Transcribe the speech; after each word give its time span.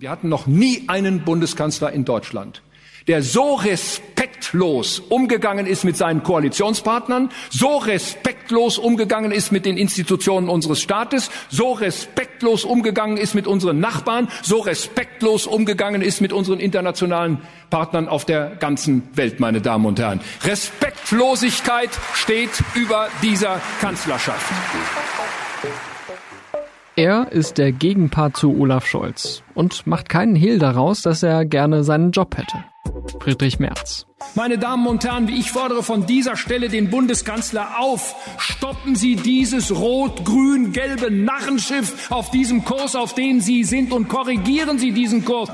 Wir 0.00 0.10
hatten 0.10 0.28
noch 0.28 0.46
nie 0.46 0.84
einen 0.86 1.24
Bundeskanzler 1.24 1.90
in 1.90 2.04
Deutschland, 2.04 2.62
der 3.08 3.20
so 3.20 3.56
respektlos 3.56 5.00
umgegangen 5.00 5.66
ist 5.66 5.82
mit 5.82 5.96
seinen 5.96 6.22
Koalitionspartnern, 6.22 7.30
so 7.50 7.78
respektlos 7.78 8.78
umgegangen 8.78 9.32
ist 9.32 9.50
mit 9.50 9.66
den 9.66 9.76
Institutionen 9.76 10.48
unseres 10.48 10.80
Staates, 10.80 11.32
so 11.48 11.72
respektlos 11.72 12.64
umgegangen 12.64 13.16
ist 13.16 13.34
mit 13.34 13.48
unseren 13.48 13.80
Nachbarn, 13.80 14.28
so 14.42 14.60
respektlos 14.60 15.48
umgegangen 15.48 16.00
ist 16.00 16.20
mit 16.20 16.32
unseren 16.32 16.60
internationalen 16.60 17.38
Partnern 17.68 18.06
auf 18.06 18.24
der 18.24 18.50
ganzen 18.54 19.02
Welt, 19.16 19.40
meine 19.40 19.60
Damen 19.60 19.84
und 19.84 19.98
Herren. 19.98 20.20
Respektlosigkeit 20.44 21.90
steht 22.14 22.50
über 22.76 23.08
dieser 23.20 23.60
Kanzlerschaft. 23.80 24.46
Er 26.98 27.30
ist 27.30 27.58
der 27.58 27.70
Gegenpart 27.70 28.36
zu 28.36 28.58
Olaf 28.58 28.84
Scholz 28.84 29.44
und 29.54 29.86
macht 29.86 30.08
keinen 30.08 30.34
Hehl 30.34 30.58
daraus, 30.58 31.00
dass 31.02 31.22
er 31.22 31.44
gerne 31.44 31.84
seinen 31.84 32.10
Job 32.10 32.36
hätte. 32.36 32.64
Friedrich 33.20 33.60
Merz. 33.60 34.04
Meine 34.34 34.58
Damen 34.58 34.84
und 34.88 35.04
Herren, 35.04 35.28
ich 35.28 35.52
fordere 35.52 35.84
von 35.84 36.06
dieser 36.06 36.34
Stelle 36.34 36.68
den 36.68 36.90
Bundeskanzler 36.90 37.78
auf, 37.78 38.16
stoppen 38.38 38.96
Sie 38.96 39.14
dieses 39.14 39.70
rot-grün-gelbe 39.70 41.12
Narrenschiff 41.12 42.10
auf 42.10 42.32
diesem 42.32 42.64
Kurs, 42.64 42.96
auf 42.96 43.14
den 43.14 43.40
Sie 43.40 43.62
sind, 43.62 43.92
und 43.92 44.08
korrigieren 44.08 44.80
Sie 44.80 44.90
diesen 44.90 45.24
Kurs. 45.24 45.52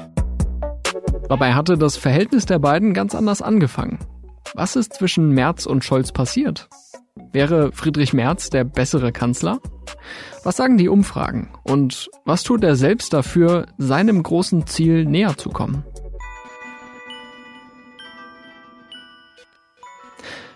Dabei 1.28 1.52
hatte 1.52 1.76
das 1.76 1.98
Verhältnis 1.98 2.46
der 2.46 2.58
beiden 2.58 2.94
ganz 2.94 3.14
anders 3.14 3.42
angefangen. 3.42 3.98
Was 4.54 4.76
ist 4.76 4.94
zwischen 4.94 5.28
Merz 5.28 5.66
und 5.66 5.84
Scholz 5.84 6.10
passiert? 6.10 6.70
Wäre 7.34 7.72
Friedrich 7.72 8.12
Merz 8.12 8.48
der 8.48 8.62
bessere 8.62 9.10
Kanzler? 9.10 9.58
Was 10.44 10.56
sagen 10.56 10.78
die 10.78 10.88
Umfragen? 10.88 11.50
Und 11.64 12.08
was 12.24 12.44
tut 12.44 12.62
er 12.62 12.76
selbst 12.76 13.12
dafür, 13.12 13.66
seinem 13.76 14.22
großen 14.22 14.68
Ziel 14.68 15.04
näher 15.04 15.36
zu 15.36 15.50
kommen? 15.50 15.82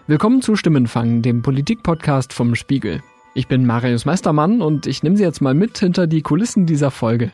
Willkommen 0.07 0.41
zu 0.41 0.55
Stimmenfang, 0.55 1.21
dem 1.21 1.43
Politikpodcast 1.43 2.33
vom 2.33 2.55
Spiegel. 2.55 3.03
Ich 3.35 3.49
bin 3.49 3.67
Marius 3.67 4.05
Meistermann 4.05 4.63
und 4.63 4.87
ich 4.87 5.03
nehme 5.03 5.17
Sie 5.17 5.25
jetzt 5.25 5.41
mal 5.41 5.55
mit 5.55 5.79
hinter 5.79 6.07
die 6.07 6.23
Kulissen 6.23 6.65
dieser 6.65 6.93
Folge. 6.93 7.33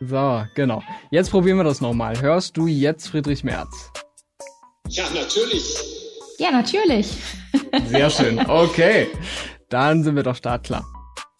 So, 0.00 0.44
genau. 0.54 0.82
Jetzt 1.10 1.30
probieren 1.30 1.56
wir 1.56 1.64
das 1.64 1.80
nochmal. 1.80 2.20
Hörst 2.20 2.58
du 2.58 2.66
jetzt 2.66 3.08
Friedrich 3.08 3.42
Merz? 3.42 3.90
Ja, 4.86 5.04
natürlich. 5.14 6.05
Ja, 6.38 6.50
natürlich. 6.50 7.16
Sehr 7.86 8.10
schön. 8.10 8.38
Okay. 8.46 9.06
Dann 9.68 10.04
sind 10.04 10.16
wir 10.16 10.22
doch 10.22 10.36
startklar. 10.36 10.84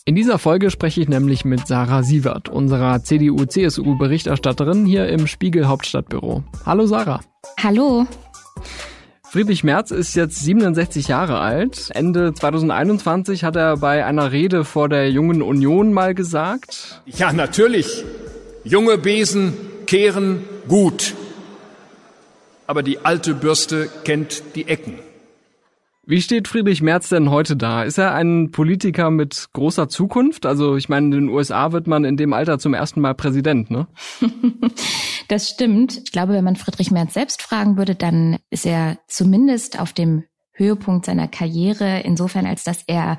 In 0.04 0.14
dieser 0.14 0.38
Folge 0.38 0.70
spreche 0.70 1.00
ich 1.00 1.08
nämlich 1.08 1.44
mit 1.44 1.66
Sarah 1.66 2.02
Sievert, 2.02 2.48
unserer 2.48 3.02
CDU-CSU-Berichterstatterin 3.02 4.86
hier 4.86 5.08
im 5.08 5.26
Spiegel 5.26 5.66
Hauptstadtbüro. 5.66 6.44
Hallo 6.64 6.86
Sarah. 6.86 7.20
Hallo. 7.60 8.06
Friedrich 9.28 9.64
Merz 9.64 9.90
ist 9.90 10.14
jetzt 10.14 10.38
67 10.38 11.08
Jahre 11.08 11.40
alt. 11.40 11.90
Ende 11.92 12.32
2021 12.32 13.42
hat 13.42 13.56
er 13.56 13.78
bei 13.78 14.04
einer 14.04 14.30
Rede 14.30 14.64
vor 14.64 14.88
der 14.88 15.10
Jungen 15.10 15.42
Union 15.42 15.92
mal 15.92 16.14
gesagt. 16.14 17.02
Ja, 17.06 17.32
natürlich. 17.32 18.04
Junge 18.62 18.98
Besen 18.98 19.54
kehren 19.86 20.44
gut 20.68 21.14
aber 22.66 22.82
die 22.82 23.04
alte 23.04 23.34
Bürste 23.34 23.88
kennt 24.04 24.42
die 24.54 24.68
Ecken. 24.68 24.98
Wie 26.08 26.22
steht 26.22 26.46
Friedrich 26.46 26.82
Merz 26.82 27.08
denn 27.08 27.30
heute 27.30 27.56
da? 27.56 27.82
Ist 27.82 27.98
er 27.98 28.14
ein 28.14 28.52
Politiker 28.52 29.10
mit 29.10 29.48
großer 29.52 29.88
Zukunft? 29.88 30.46
Also 30.46 30.76
ich 30.76 30.88
meine, 30.88 31.06
in 31.06 31.10
den 31.10 31.28
USA 31.28 31.72
wird 31.72 31.88
man 31.88 32.04
in 32.04 32.16
dem 32.16 32.32
Alter 32.32 32.60
zum 32.60 32.74
ersten 32.74 33.00
Mal 33.00 33.14
Präsident, 33.14 33.72
ne? 33.72 33.88
das 35.28 35.48
stimmt. 35.48 36.00
Ich 36.04 36.12
glaube, 36.12 36.32
wenn 36.32 36.44
man 36.44 36.54
Friedrich 36.54 36.92
Merz 36.92 37.14
selbst 37.14 37.42
fragen 37.42 37.76
würde, 37.76 37.96
dann 37.96 38.38
ist 38.50 38.66
er 38.66 38.98
zumindest 39.08 39.80
auf 39.80 39.92
dem 39.92 40.22
Höhepunkt 40.52 41.06
seiner 41.06 41.28
Karriere, 41.28 42.00
insofern 42.00 42.46
als 42.46 42.64
dass 42.64 42.84
er 42.86 43.18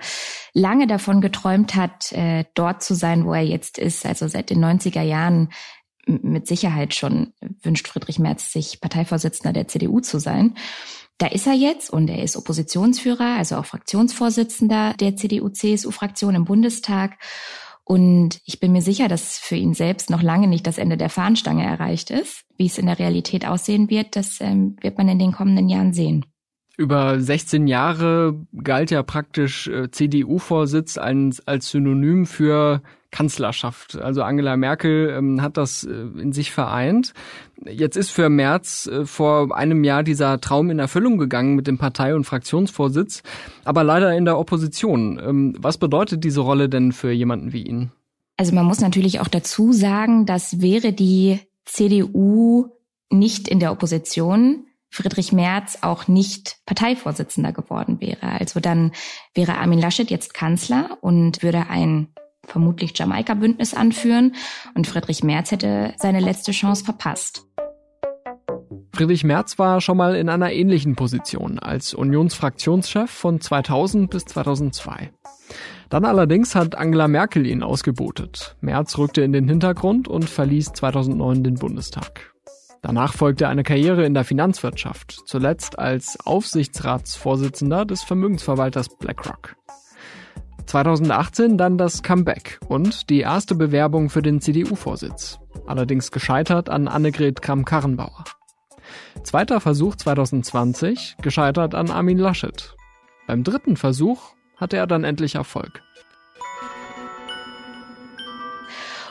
lange 0.53 0.87
davon 0.87 1.19
geträumt 1.21 1.75
hat, 1.75 2.13
äh, 2.13 2.45
dort 2.55 2.81
zu 2.81 2.95
sein, 2.95 3.25
wo 3.25 3.33
er 3.33 3.43
jetzt 3.43 3.77
ist. 3.77 4.05
Also 4.05 4.29
seit 4.29 4.49
den 4.49 4.63
90er 4.63 5.03
Jahren 5.03 5.49
mit 6.07 6.47
Sicherheit 6.47 6.93
schon 6.93 7.33
wünscht 7.61 7.87
Friedrich 7.87 8.19
Merz 8.19 8.51
sich 8.51 8.81
Parteivorsitzender 8.81 9.53
der 9.53 9.67
CDU 9.67 9.99
zu 9.99 10.19
sein. 10.19 10.55
Da 11.17 11.27
ist 11.27 11.47
er 11.47 11.53
jetzt 11.53 11.89
und 11.89 12.09
er 12.09 12.23
ist 12.23 12.37
Oppositionsführer, 12.37 13.37
also 13.37 13.55
auch 13.55 13.65
Fraktionsvorsitzender 13.65 14.93
der 14.99 15.15
CDU-CSU-Fraktion 15.15 16.35
im 16.35 16.45
Bundestag. 16.45 17.17
Und 17.83 18.39
ich 18.45 18.59
bin 18.59 18.73
mir 18.73 18.81
sicher, 18.81 19.07
dass 19.07 19.37
für 19.37 19.55
ihn 19.55 19.73
selbst 19.73 20.09
noch 20.09 20.21
lange 20.21 20.47
nicht 20.47 20.67
das 20.67 20.77
Ende 20.77 20.97
der 20.97 21.09
Fahnenstange 21.09 21.65
erreicht 21.65 22.11
ist. 22.11 22.43
Wie 22.57 22.65
es 22.67 22.77
in 22.77 22.85
der 22.85 22.99
Realität 22.99 23.47
aussehen 23.47 23.89
wird, 23.89 24.15
das 24.15 24.41
ähm, 24.41 24.75
wird 24.81 24.97
man 24.97 25.07
in 25.07 25.19
den 25.19 25.31
kommenden 25.31 25.69
Jahren 25.69 25.93
sehen. 25.93 26.25
Über 26.77 27.19
16 27.19 27.65
Jahre 27.65 28.45
galt 28.61 28.91
ja 28.91 29.01
praktisch 29.01 29.67
äh, 29.67 29.89
CDU-Vorsitz 29.89 30.97
als, 30.97 31.47
als 31.47 31.69
Synonym 31.69 32.27
für 32.27 32.83
Kanzlerschaft. 33.11 33.97
Also 33.97 34.23
Angela 34.23 34.57
Merkel 34.57 35.13
ähm, 35.17 35.41
hat 35.41 35.57
das 35.57 35.83
äh, 35.83 35.91
in 35.91 36.33
sich 36.33 36.51
vereint. 36.51 37.13
Jetzt 37.65 37.95
ist 37.95 38.11
für 38.11 38.29
Merz 38.29 38.87
äh, 38.87 39.05
vor 39.05 39.55
einem 39.55 39.83
Jahr 39.83 40.03
dieser 40.03 40.39
Traum 40.41 40.69
in 40.69 40.79
Erfüllung 40.79 41.17
gegangen 41.17 41.55
mit 41.55 41.67
dem 41.67 41.77
Partei- 41.77 42.15
und 42.15 42.25
Fraktionsvorsitz, 42.25 43.23
aber 43.63 43.83
leider 43.83 44.15
in 44.15 44.25
der 44.25 44.37
Opposition. 44.37 45.19
Ähm, 45.23 45.55
was 45.57 45.77
bedeutet 45.77 46.23
diese 46.23 46.41
Rolle 46.41 46.69
denn 46.69 46.91
für 46.91 47.11
jemanden 47.11 47.53
wie 47.53 47.63
ihn? 47.63 47.91
Also 48.35 48.53
man 48.53 48.65
muss 48.65 48.81
natürlich 48.81 49.19
auch 49.19 49.27
dazu 49.27 49.73
sagen, 49.73 50.25
dass 50.25 50.61
wäre 50.61 50.93
die 50.93 51.39
CDU 51.65 52.69
nicht 53.09 53.47
in 53.47 53.59
der 53.59 53.71
Opposition, 53.71 54.65
Friedrich 54.89 55.31
Merz 55.31 55.79
auch 55.81 56.07
nicht 56.07 56.57
Parteivorsitzender 56.65 57.51
geworden 57.51 57.99
wäre. 57.99 58.31
Also 58.39 58.59
dann 58.59 58.91
wäre 59.33 59.57
Armin 59.57 59.79
Laschet 59.79 60.09
jetzt 60.09 60.33
Kanzler 60.33 60.97
und 61.01 61.43
würde 61.43 61.67
ein 61.69 62.09
vermutlich 62.47 62.97
Jamaika-Bündnis 62.97 63.73
anführen 63.73 64.35
und 64.73 64.87
Friedrich 64.87 65.23
Merz 65.23 65.51
hätte 65.51 65.93
seine 65.97 66.19
letzte 66.19 66.51
Chance 66.51 66.83
verpasst. 66.83 67.43
Friedrich 68.93 69.23
Merz 69.23 69.59
war 69.59 69.79
schon 69.79 69.97
mal 69.97 70.15
in 70.15 70.27
einer 70.27 70.51
ähnlichen 70.51 70.95
Position 70.95 71.59
als 71.59 71.93
Unionsfraktionschef 71.93 73.11
von 73.11 73.39
2000 73.39 74.09
bis 74.09 74.25
2002. 74.25 75.11
Dann 75.89 76.03
allerdings 76.03 76.55
hat 76.55 76.75
Angela 76.75 77.07
Merkel 77.07 77.45
ihn 77.45 77.61
ausgebotet. 77.61 78.55
Merz 78.59 78.97
rückte 78.97 79.21
in 79.21 79.33
den 79.33 79.47
Hintergrund 79.47 80.07
und 80.07 80.27
verließ 80.27 80.73
2009 80.73 81.43
den 81.43 81.55
Bundestag. 81.55 82.33
Danach 82.81 83.13
folgte 83.13 83.47
eine 83.47 83.63
Karriere 83.63 84.05
in 84.05 84.13
der 84.13 84.23
Finanzwirtschaft, 84.23 85.11
zuletzt 85.25 85.77
als 85.77 86.17
Aufsichtsratsvorsitzender 86.25 87.85
des 87.85 88.03
Vermögensverwalters 88.03 88.89
BlackRock. 88.97 89.55
2018 90.67 91.57
dann 91.57 91.77
das 91.77 92.03
Comeback 92.03 92.59
und 92.67 93.09
die 93.09 93.21
erste 93.21 93.55
Bewerbung 93.55 94.09
für 94.09 94.21
den 94.21 94.41
CDU-Vorsitz. 94.41 95.39
Allerdings 95.65 96.11
gescheitert 96.11 96.69
an 96.69 96.87
Annegret 96.87 97.41
Kramp-Karrenbauer. 97.41 98.25
Zweiter 99.23 99.59
Versuch 99.59 99.95
2020, 99.95 101.15
gescheitert 101.21 101.73
an 101.73 101.89
Armin 101.89 102.17
Laschet. 102.17 102.75
Beim 103.27 103.43
dritten 103.43 103.77
Versuch 103.77 104.33
hatte 104.57 104.77
er 104.77 104.87
dann 104.87 105.03
endlich 105.03 105.35
Erfolg. 105.35 105.81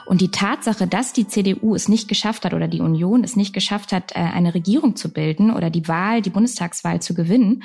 Und 0.06 0.20
die 0.20 0.30
Tatsache, 0.30 0.86
dass 0.86 1.12
die 1.12 1.26
CDU 1.26 1.74
es 1.74 1.88
nicht 1.88 2.08
geschafft 2.08 2.44
hat 2.44 2.54
oder 2.54 2.68
die 2.68 2.80
Union 2.80 3.24
es 3.24 3.34
nicht 3.34 3.52
geschafft 3.52 3.92
hat, 3.92 4.12
äh, 4.12 4.20
eine 4.20 4.54
Regierung 4.54 4.94
zu 4.94 5.12
bilden 5.12 5.50
oder 5.50 5.68
die 5.68 5.88
Wahl, 5.88 6.22
die 6.22 6.30
Bundestagswahl 6.30 7.02
zu 7.02 7.12
gewinnen, 7.12 7.64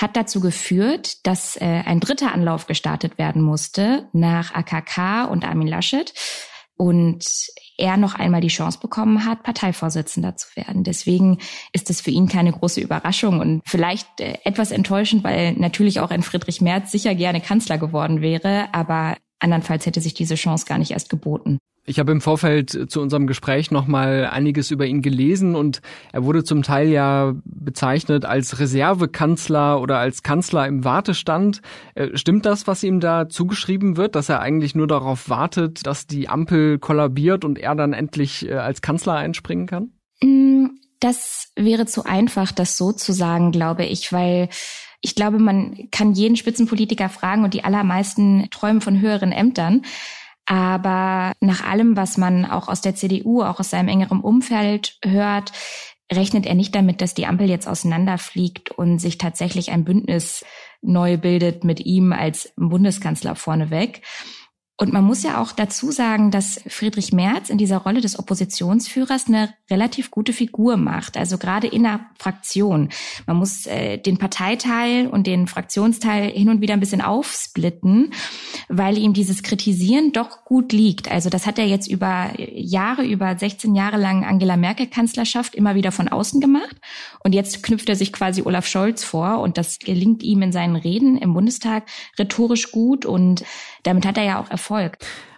hat 0.00 0.16
dazu 0.16 0.40
geführt, 0.40 1.26
dass 1.26 1.56
äh, 1.56 1.64
ein 1.64 2.00
dritter 2.00 2.32
Anlauf 2.32 2.66
gestartet 2.66 3.18
werden 3.18 3.42
musste 3.42 4.08
nach 4.12 4.54
AKK 4.54 5.24
und 5.24 5.44
Armin 5.44 5.66
Laschet 5.66 6.14
und 6.76 7.26
er 7.76 7.96
noch 7.96 8.14
einmal 8.14 8.40
die 8.40 8.48
Chance 8.48 8.78
bekommen 8.80 9.26
hat, 9.26 9.42
Parteivorsitzender 9.42 10.36
zu 10.36 10.48
werden. 10.54 10.84
Deswegen 10.84 11.38
ist 11.72 11.90
es 11.90 12.00
für 12.00 12.10
ihn 12.10 12.28
keine 12.28 12.52
große 12.52 12.80
Überraschung 12.80 13.40
und 13.40 13.62
vielleicht 13.66 14.20
äh, 14.20 14.38
etwas 14.44 14.70
enttäuschend, 14.70 15.24
weil 15.24 15.52
natürlich 15.54 15.98
auch 16.00 16.10
ein 16.10 16.22
Friedrich 16.22 16.60
Merz 16.60 16.92
sicher 16.92 17.14
gerne 17.14 17.40
Kanzler 17.40 17.78
geworden 17.78 18.20
wäre, 18.22 18.72
aber 18.72 19.16
andernfalls 19.40 19.86
hätte 19.86 20.00
sich 20.00 20.14
diese 20.14 20.36
Chance 20.36 20.66
gar 20.66 20.78
nicht 20.78 20.92
erst 20.92 21.10
geboten. 21.10 21.58
Ich 21.90 21.98
habe 21.98 22.12
im 22.12 22.20
Vorfeld 22.20 22.88
zu 22.88 23.00
unserem 23.00 23.26
Gespräch 23.26 23.72
nochmal 23.72 24.24
einiges 24.30 24.70
über 24.70 24.86
ihn 24.86 25.02
gelesen 25.02 25.56
und 25.56 25.82
er 26.12 26.24
wurde 26.24 26.44
zum 26.44 26.62
Teil 26.62 26.88
ja 26.88 27.34
bezeichnet 27.44 28.24
als 28.24 28.60
Reservekanzler 28.60 29.80
oder 29.80 29.98
als 29.98 30.22
Kanzler 30.22 30.68
im 30.68 30.84
Wartestand. 30.84 31.62
Äh, 31.96 32.16
stimmt 32.16 32.46
das, 32.46 32.68
was 32.68 32.84
ihm 32.84 33.00
da 33.00 33.28
zugeschrieben 33.28 33.96
wird, 33.96 34.14
dass 34.14 34.28
er 34.28 34.38
eigentlich 34.38 34.76
nur 34.76 34.86
darauf 34.86 35.28
wartet, 35.28 35.84
dass 35.84 36.06
die 36.06 36.28
Ampel 36.28 36.78
kollabiert 36.78 37.44
und 37.44 37.58
er 37.58 37.74
dann 37.74 37.92
endlich 37.92 38.48
äh, 38.48 38.54
als 38.54 38.82
Kanzler 38.82 39.14
einspringen 39.14 39.66
kann? 39.66 39.90
Mm, 40.22 40.66
das 41.00 41.50
wäre 41.56 41.86
zu 41.86 42.04
einfach, 42.04 42.52
das 42.52 42.76
so 42.76 42.92
zu 42.92 43.12
sagen, 43.12 43.50
glaube 43.50 43.84
ich, 43.84 44.12
weil 44.12 44.48
ich 45.00 45.16
glaube, 45.16 45.40
man 45.40 45.88
kann 45.90 46.12
jeden 46.12 46.36
Spitzenpolitiker 46.36 47.08
fragen 47.08 47.42
und 47.42 47.52
die 47.52 47.64
allermeisten 47.64 48.46
träumen 48.52 48.80
von 48.80 49.00
höheren 49.00 49.32
Ämtern. 49.32 49.82
Aber 50.50 51.32
nach 51.38 51.64
allem, 51.64 51.96
was 51.96 52.18
man 52.18 52.44
auch 52.44 52.66
aus 52.66 52.80
der 52.80 52.96
CDU, 52.96 53.40
auch 53.40 53.60
aus 53.60 53.70
seinem 53.70 53.86
engeren 53.86 54.20
Umfeld 54.20 54.98
hört, 55.04 55.52
rechnet 56.12 56.44
er 56.44 56.56
nicht 56.56 56.74
damit, 56.74 57.00
dass 57.00 57.14
die 57.14 57.26
Ampel 57.26 57.48
jetzt 57.48 57.68
auseinanderfliegt 57.68 58.72
und 58.72 58.98
sich 58.98 59.16
tatsächlich 59.16 59.70
ein 59.70 59.84
Bündnis 59.84 60.44
neu 60.82 61.18
bildet 61.18 61.62
mit 61.62 61.78
ihm 61.78 62.12
als 62.12 62.52
Bundeskanzler 62.56 63.36
vorneweg. 63.36 64.02
Und 64.80 64.94
man 64.94 65.04
muss 65.04 65.22
ja 65.22 65.42
auch 65.42 65.52
dazu 65.52 65.90
sagen, 65.90 66.30
dass 66.30 66.58
Friedrich 66.66 67.12
Merz 67.12 67.50
in 67.50 67.58
dieser 67.58 67.76
Rolle 67.76 68.00
des 68.00 68.18
Oppositionsführers 68.18 69.28
eine 69.28 69.52
relativ 69.70 70.10
gute 70.10 70.32
Figur 70.32 70.78
macht. 70.78 71.18
Also 71.18 71.36
gerade 71.36 71.66
in 71.66 71.82
der 71.82 72.00
Fraktion. 72.18 72.88
Man 73.26 73.36
muss 73.36 73.66
äh, 73.66 73.98
den 73.98 74.16
Parteiteil 74.16 75.06
und 75.08 75.26
den 75.26 75.48
Fraktionsteil 75.48 76.30
hin 76.30 76.48
und 76.48 76.62
wieder 76.62 76.72
ein 76.72 76.80
bisschen 76.80 77.02
aufsplitten, 77.02 78.14
weil 78.70 78.96
ihm 78.96 79.12
dieses 79.12 79.42
Kritisieren 79.42 80.12
doch 80.12 80.46
gut 80.46 80.72
liegt. 80.72 81.10
Also 81.10 81.28
das 81.28 81.46
hat 81.46 81.58
er 81.58 81.66
jetzt 81.66 81.86
über 81.86 82.30
Jahre, 82.38 83.04
über 83.04 83.36
16 83.36 83.74
Jahre 83.74 83.98
lang 83.98 84.24
Angela 84.24 84.56
Merkel 84.56 84.86
Kanzlerschaft 84.86 85.54
immer 85.54 85.74
wieder 85.74 85.92
von 85.92 86.08
außen 86.08 86.40
gemacht. 86.40 86.76
Und 87.22 87.34
jetzt 87.34 87.62
knüpft 87.62 87.90
er 87.90 87.96
sich 87.96 88.14
quasi 88.14 88.40
Olaf 88.46 88.66
Scholz 88.66 89.04
vor 89.04 89.40
und 89.40 89.58
das 89.58 89.78
gelingt 89.78 90.22
ihm 90.22 90.40
in 90.40 90.52
seinen 90.52 90.76
Reden 90.76 91.18
im 91.18 91.34
Bundestag 91.34 91.84
rhetorisch 92.18 92.72
gut 92.72 93.04
und 93.04 93.44
damit 93.82 94.06
hat 94.06 94.16
er 94.16 94.24
ja 94.24 94.40
auch 94.40 94.50
Erfolg. 94.50 94.69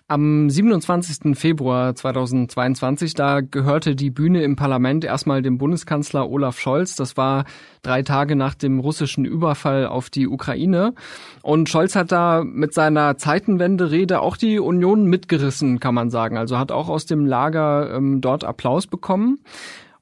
Am 0.08 0.50
27. 0.50 1.38
Februar 1.38 1.94
2022, 1.94 3.14
da 3.14 3.40
gehörte 3.40 3.96
die 3.96 4.10
Bühne 4.10 4.42
im 4.42 4.56
Parlament 4.56 5.06
erstmal 5.06 5.40
dem 5.40 5.56
Bundeskanzler 5.56 6.28
Olaf 6.28 6.60
Scholz. 6.60 6.96
Das 6.96 7.16
war 7.16 7.46
drei 7.80 8.02
Tage 8.02 8.36
nach 8.36 8.54
dem 8.54 8.78
russischen 8.78 9.24
Überfall 9.24 9.86
auf 9.86 10.10
die 10.10 10.28
Ukraine. 10.28 10.92
Und 11.40 11.70
Scholz 11.70 11.96
hat 11.96 12.12
da 12.12 12.44
mit 12.44 12.74
seiner 12.74 13.16
Zeitenwende-Rede 13.16 14.20
auch 14.20 14.36
die 14.36 14.58
Union 14.58 15.06
mitgerissen, 15.06 15.80
kann 15.80 15.94
man 15.94 16.10
sagen. 16.10 16.36
Also 16.36 16.58
hat 16.58 16.72
auch 16.72 16.90
aus 16.90 17.06
dem 17.06 17.24
Lager 17.24 17.94
ähm, 17.94 18.20
dort 18.20 18.44
Applaus 18.44 18.86
bekommen. 18.86 19.38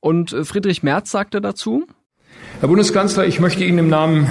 Und 0.00 0.30
Friedrich 0.42 0.82
Merz 0.82 1.12
sagte 1.12 1.40
dazu. 1.40 1.86
Herr 2.58 2.68
Bundeskanzler, 2.68 3.26
ich 3.26 3.38
möchte 3.38 3.64
Ihnen 3.64 3.78
im 3.78 3.88
Namen 3.88 4.26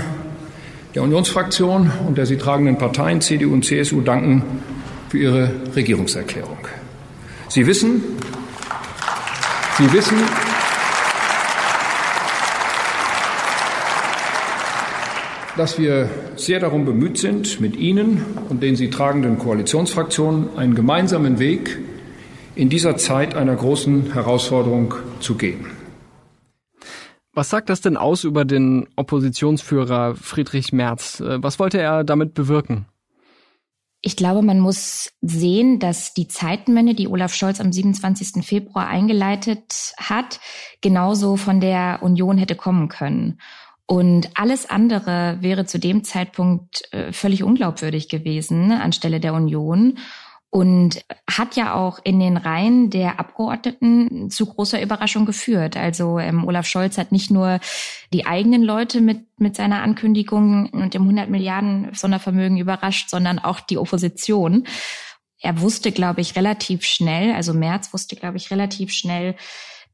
der 0.94 1.04
Unionsfraktion 1.04 1.90
und 2.06 2.18
der 2.18 2.26
sie 2.26 2.38
tragenden 2.38 2.78
Parteien 2.78 3.22
CDU 3.22 3.54
und 3.54 3.64
CSU 3.64 4.02
danken 4.02 4.44
für 5.10 5.18
Ihre 5.18 5.52
Regierungserklärung. 5.76 6.60
Sie 7.50 7.66
wissen, 7.66 8.02
Sie 9.78 9.92
wissen, 9.92 10.18
dass 15.58 15.78
wir 15.78 16.10
sehr 16.36 16.60
darum 16.60 16.86
bemüht 16.86 17.18
sind, 17.18 17.60
mit 17.60 17.76
Ihnen 17.76 18.24
und 18.50 18.64
den 18.64 18.76
Sie 18.76 18.90
tragenden 18.90 19.40
Koalitionsfraktionen 19.40 20.58
einen 20.58 20.76
gemeinsamen 20.76 21.40
Weg 21.40 21.80
in 22.56 22.70
dieser 22.70 22.98
Zeit 22.98 23.36
einer 23.36 23.56
großen 23.56 24.14
Herausforderung 24.14 24.94
zu 25.20 25.36
gehen. 25.36 25.66
Was 27.34 27.50
sagt 27.50 27.70
das 27.70 27.82
denn 27.82 27.98
aus 27.98 28.26
über 28.26 28.46
den 28.46 28.88
Oppositionsführer 28.96 30.16
Friedrich 30.16 30.74
Merz? 30.74 31.20
Äh, 31.20 31.42
was 31.42 31.58
wollte 31.58 31.80
er 31.80 32.04
damit 32.04 32.34
bewirken? 32.34 32.86
Ich 34.02 34.16
glaube, 34.16 34.42
man 34.42 34.60
muss 34.60 35.12
sehen, 35.22 35.80
dass 35.80 36.14
die 36.14 36.28
Zeitenwende, 36.28 36.94
die 36.94 37.08
Olaf 37.08 37.34
Scholz 37.34 37.60
am 37.60 37.74
27. 37.74 38.46
Februar 38.46 38.88
eingeleitet 38.88 39.94
hat, 39.98 40.40
genauso 40.82 41.36
von 41.36 41.60
der 41.60 42.00
Union 42.02 42.38
hätte 42.38 42.56
kommen 42.56 42.88
können. 42.88 43.40
Und 43.86 44.30
alles 44.36 44.70
andere 44.70 45.40
wäre 45.42 45.66
zu 45.66 45.80
dem 45.80 46.04
Zeitpunkt 46.04 46.94
äh, 46.94 47.12
völlig 47.12 47.44
unglaubwürdig 47.44 48.08
gewesen 48.08 48.72
anstelle 48.72 49.20
der 49.20 49.34
Union 49.34 49.98
und 50.52 51.06
hat 51.30 51.56
ja 51.56 51.76
auch 51.76 52.00
in 52.04 52.20
den 52.20 52.36
Reihen 52.36 52.90
der 52.90 53.20
Abgeordneten 53.20 54.32
zu 54.32 54.48
großer 54.48 54.82
Überraschung 54.82 55.26
geführt. 55.26 55.78
Also 55.78 56.18
ähm, 56.18 56.44
Olaf 56.46 56.66
Scholz 56.66 56.98
hat 56.98 57.12
nicht 57.12 57.30
nur 57.30 57.60
die 58.14 58.26
eigenen 58.26 58.64
Leute 58.64 59.00
mit, 59.00 59.26
mit 59.38 59.56
seiner 59.56 59.84
Ankündigung 59.84 60.70
und 60.70 60.96
dem 60.96 61.04
100 61.04 61.30
Milliarden 61.30 61.90
Sondervermögen 61.94 62.58
überrascht, 62.58 63.10
sondern 63.10 63.38
auch 63.38 63.60
die 63.60 63.78
Opposition. 63.78 64.66
Er 65.40 65.62
wusste, 65.62 65.92
glaube 65.92 66.22
ich, 66.22 66.36
relativ 66.36 66.84
schnell, 66.84 67.34
also 67.34 67.54
Merz 67.54 67.94
wusste, 67.94 68.16
glaube 68.16 68.38
ich, 68.38 68.50
relativ 68.50 68.92
schnell, 68.92 69.36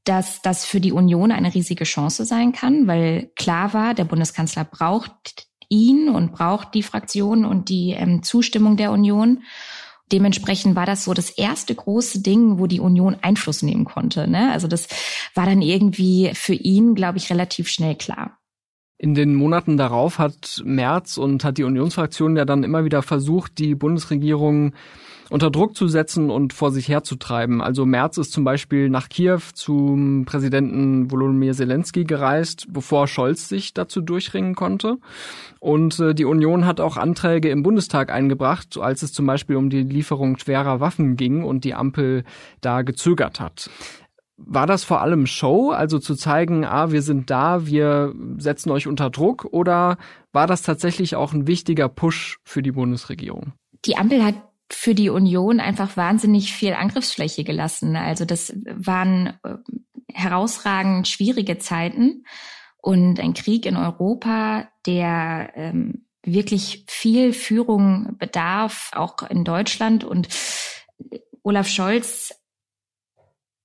dass 0.06 0.42
das 0.42 0.66
für 0.66 0.80
die 0.80 0.92
Union 0.92 1.32
eine 1.32 1.54
riesige 1.54 1.84
Chance 1.84 2.26
sein 2.26 2.54
kann, 2.54 2.88
weil 2.88 3.32
klar 3.36 3.74
war, 3.74 3.94
der 3.94 4.06
Bundeskanzler 4.06 4.64
braucht 4.64 5.48
ihn 5.68 6.10
und 6.10 6.32
braucht 6.32 6.74
die 6.74 6.84
Fraktion 6.84 7.44
und 7.44 7.70
die 7.70 7.92
ähm, 7.92 8.24
Zustimmung 8.24 8.78
der 8.78 8.92
Union. 8.92 9.44
Dementsprechend 10.12 10.76
war 10.76 10.86
das 10.86 11.04
so 11.04 11.14
das 11.14 11.32
erste 11.32 11.74
große 11.74 12.22
Ding, 12.22 12.60
wo 12.60 12.68
die 12.68 12.80
Union 12.80 13.18
Einfluss 13.22 13.64
nehmen 13.64 13.86
konnte. 13.86 14.28
Ne? 14.28 14.52
Also 14.52 14.68
das 14.68 14.88
war 15.34 15.46
dann 15.46 15.62
irgendwie 15.62 16.32
für 16.34 16.54
ihn, 16.54 16.94
glaube 16.94 17.18
ich, 17.18 17.30
relativ 17.32 17.70
schnell 17.70 17.96
klar. 17.96 18.38
In 18.98 19.14
den 19.14 19.36
Monaten 19.36 19.78
darauf 19.78 20.20
hat 20.20 20.62
Merz 20.64 21.18
und 21.18 21.44
hat 21.44 21.58
die 21.58 21.64
Unionsfraktion 21.64 22.38
ja 22.38 22.46
dann 22.46 22.64
immer 22.64 22.86
wieder 22.86 23.02
versucht, 23.02 23.58
die 23.58 23.76
Bundesregierung 23.76 24.74
unter 25.30 25.50
Druck 25.50 25.76
zu 25.76 25.88
setzen 25.88 26.30
und 26.30 26.54
vor 26.54 26.72
sich 26.72 26.88
herzutreiben. 26.88 27.62
Also 27.62 27.86
Merz 27.86 28.18
ist 28.18 28.32
zum 28.32 28.44
Beispiel 28.44 28.90
nach 28.90 29.10
Kiew 29.10 29.40
zum 29.54 30.26
Präsidenten 30.26 31.12
Volodymyr 31.12 31.54
Zelensky 31.54 32.04
gereist, 32.04 32.68
bevor 32.70 33.08
Scholz 33.08 33.50
sich 33.50 33.74
dazu 33.74 34.02
durchringen 34.02 34.56
konnte. 34.56 34.98
Und 35.60 36.00
äh, 36.00 36.14
die 36.14 36.26
Union 36.26 36.66
hat 36.66 36.80
auch 36.80 36.98
Anträge 36.98 37.50
im 37.50 37.64
Bundestag 37.64 38.12
eingebracht, 38.12 38.78
als 38.78 39.02
es 39.02 39.14
zum 39.14 39.26
Beispiel 39.26 39.56
um 39.56 39.70
die 39.70 39.84
Lieferung 39.84 40.38
schwerer 40.38 40.80
Waffen 40.80 41.16
ging 41.16 41.44
und 41.44 41.64
die 41.64 41.74
Ampel 41.74 42.24
da 42.62 42.84
gezögert 42.84 43.40
hat. 43.40 43.70
War 44.38 44.68
das 44.68 44.84
vor 44.84 45.02
allem 45.02 45.28
Show, 45.28 45.72
also 45.72 45.98
zu 45.98 46.14
zeigen, 46.14 46.66
ah, 46.66 46.92
wir 46.92 47.02
sind 47.02 47.30
da, 47.30 47.66
wir 47.66 48.14
setzen 48.38 48.70
euch 48.70 48.86
unter 48.86 49.10
Druck, 49.10 49.46
oder 49.52 49.98
war 50.34 50.46
das 50.46 50.62
tatsächlich 50.62 51.16
auch 51.16 51.32
ein 51.32 51.48
wichtiger 51.48 51.88
Push 51.88 52.40
für 52.44 52.62
die 52.62 52.74
Bundesregierung? 52.74 53.54
Die 53.86 53.96
Ampel 53.96 54.26
hat 54.26 54.36
für 54.72 54.96
die 54.96 55.10
Union 55.10 55.60
einfach 55.60 55.96
wahnsinnig 55.98 56.54
viel 56.54 56.74
Angriffsfläche 56.74 57.44
gelassen. 57.44 57.96
Also 57.96 58.26
das 58.26 58.54
waren 58.66 59.38
äh, 59.44 59.56
herausragend 60.12 61.08
schwierige 61.08 61.58
Zeiten 61.58 62.24
und 62.78 63.20
ein 63.20 63.34
Krieg 63.34 63.66
in 63.66 63.78
Europa, 63.78 64.70
der 64.86 65.52
ähm, 65.56 66.06
wirklich 66.24 66.86
viel 66.88 67.34
Führung 67.34 68.18
bedarf, 68.18 68.92
auch 68.94 69.22
in 69.30 69.44
Deutschland. 69.44 70.04
Und 70.04 70.28
Olaf 71.44 71.68
Scholz 71.68 72.34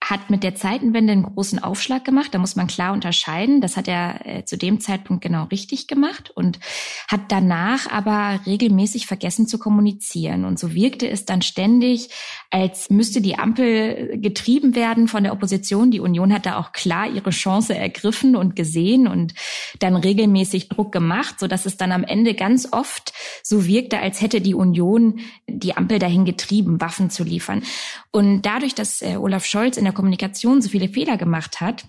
hat 0.03 0.31
mit 0.31 0.43
der 0.43 0.55
Zeitenwende 0.55 1.13
einen 1.13 1.23
großen 1.23 1.63
Aufschlag 1.63 2.05
gemacht. 2.05 2.33
Da 2.33 2.39
muss 2.39 2.57
man 2.57 2.67
klar 2.67 2.95
unterscheiden. 2.95 3.61
Das 3.61 3.77
hat 3.77 3.87
er 3.87 4.27
äh, 4.27 4.45
zu 4.45 4.57
dem 4.57 4.81
Zeitpunkt 4.81 5.23
genau 5.23 5.45
richtig 5.45 5.89
gemacht 5.89 6.31
und 6.35 6.59
hat 7.07 7.21
danach 7.29 7.91
aber 7.91 8.41
regelmäßig 8.47 9.07
vergessen 9.07 9.47
zu 9.47 9.59
kommunizieren. 9.59 10.47
Und 10.47 10.59
so 10.59 10.75
wirkte 10.75 11.09
es 11.09 11.27
dann 11.27 11.43
ständig, 11.43 12.09
als 12.51 12.89
müsste 12.89 13.21
die 13.21 13.39
Ampel 13.39 14.19
getrieben 14.19 14.75
werden 14.75 15.07
von 15.07 15.23
der 15.23 15.33
Opposition. 15.35 15.91
Die 15.91 16.01
Union 16.01 16.33
hat 16.33 16.47
da 16.47 16.59
auch 16.59 16.73
klar 16.73 17.07
ihre 17.07 17.31
Chance 17.31 17.77
ergriffen 17.77 18.37
und 18.37 18.57
gesehen 18.57 19.07
und 19.07 19.35
dann 19.81 19.97
regelmäßig 19.97 20.71
Druck 20.71 20.93
gemacht, 20.93 21.39
so 21.39 21.47
dass 21.47 21.67
es 21.67 21.77
dann 21.77 21.93
am 21.93 22.05
Ende 22.05 22.35
ganz 22.35 22.73
oft 22.73 23.13
so 23.43 23.67
wirkte, 23.67 24.01
als 24.01 24.23
hätte 24.23 24.41
die 24.41 24.55
Union 24.55 25.21
die 25.47 25.77
Ampel 25.77 25.99
dahin 25.99 26.25
getrieben, 26.25 26.81
Waffen 26.81 27.11
zu 27.11 27.23
liefern. 27.23 27.63
Und 28.11 28.43
dadurch, 28.43 28.75
dass 28.75 29.03
äh, 29.03 29.17
Olaf 29.17 29.45
Scholz 29.45 29.77
in 29.77 29.85
der 29.85 29.90
Kommunikation 29.93 30.63
so 30.63 30.69
viele 30.69 30.89
Fehler 30.89 31.17
gemacht 31.17 31.61
hat 31.61 31.87